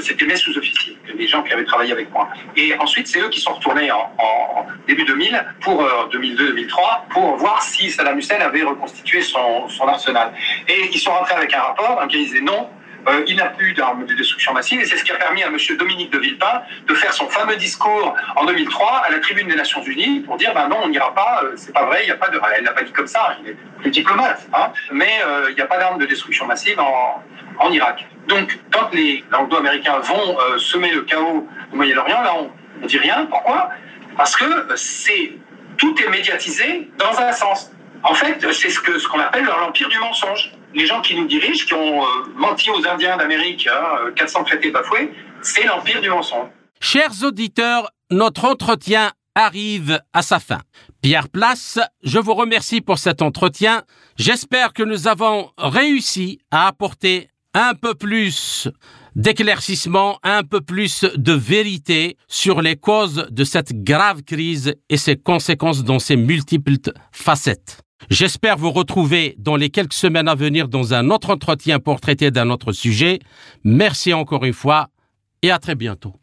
[0.01, 2.29] c'était sous-officiers, des gens qui avaient travaillé avec moi.
[2.55, 6.73] Et ensuite, c'est eux qui sont retournés en, début 2000, pour 2002-2003, euh,
[7.09, 10.31] pour voir si Saddam Hussein avait reconstitué son, arsenal.
[10.67, 12.69] Et ils sont rentrés avec un rapport dans lequel ils disaient non,
[13.07, 15.47] euh, il n'a plus d'armes de destruction massive, et c'est ce qui a permis à
[15.47, 15.57] M.
[15.77, 19.83] Dominique de Villepin de faire son fameux discours en 2003 à la tribune des Nations
[19.83, 22.17] Unies pour dire ben non, on n'ira pas, euh, c'est pas vrai, il n'y a
[22.17, 22.39] pas de.
[22.57, 25.19] Elle n'a pas dit comme ça, il est plus diplomate, hein, mais
[25.49, 27.23] il n'y a pas d'armes de destruction massive en,
[27.59, 28.07] en, Irak.
[28.27, 33.25] Donc, quand les anglo-américains vont semer le chaos au Moyen-Orient, là, on ne dit rien.
[33.25, 33.69] Pourquoi?
[34.17, 34.45] Parce que
[34.75, 35.33] c'est
[35.77, 37.71] tout est médiatisé dans un sens.
[38.03, 40.51] En fait, c'est ce qu'on ce qu'on appelle l'empire du mensonge.
[40.73, 44.71] Les gens qui nous dirigent, qui ont euh, menti aux Indiens d'Amérique, hein, 400 traités
[44.71, 46.49] bafoués, c'est l'empire du mensonge.
[46.79, 50.59] Chers auditeurs, notre entretien arrive à sa fin.
[51.01, 53.83] Pierre Place, je vous remercie pour cet entretien.
[54.17, 58.67] J'espère que nous avons réussi à apporter un peu plus
[59.15, 65.15] d'éclaircissement, un peu plus de vérité sur les causes de cette grave crise et ses
[65.15, 66.75] conséquences dans ses multiples
[67.13, 67.81] facettes.
[68.09, 72.29] J'espère vous retrouver dans les quelques semaines à venir dans un autre entretien pour traiter
[72.29, 73.19] d'un autre sujet.
[73.63, 74.89] Merci encore une fois
[75.41, 76.13] et à très bientôt.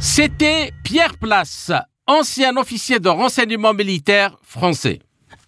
[0.00, 1.70] C'était Pierre Place,
[2.08, 4.98] ancien officier de renseignement militaire français.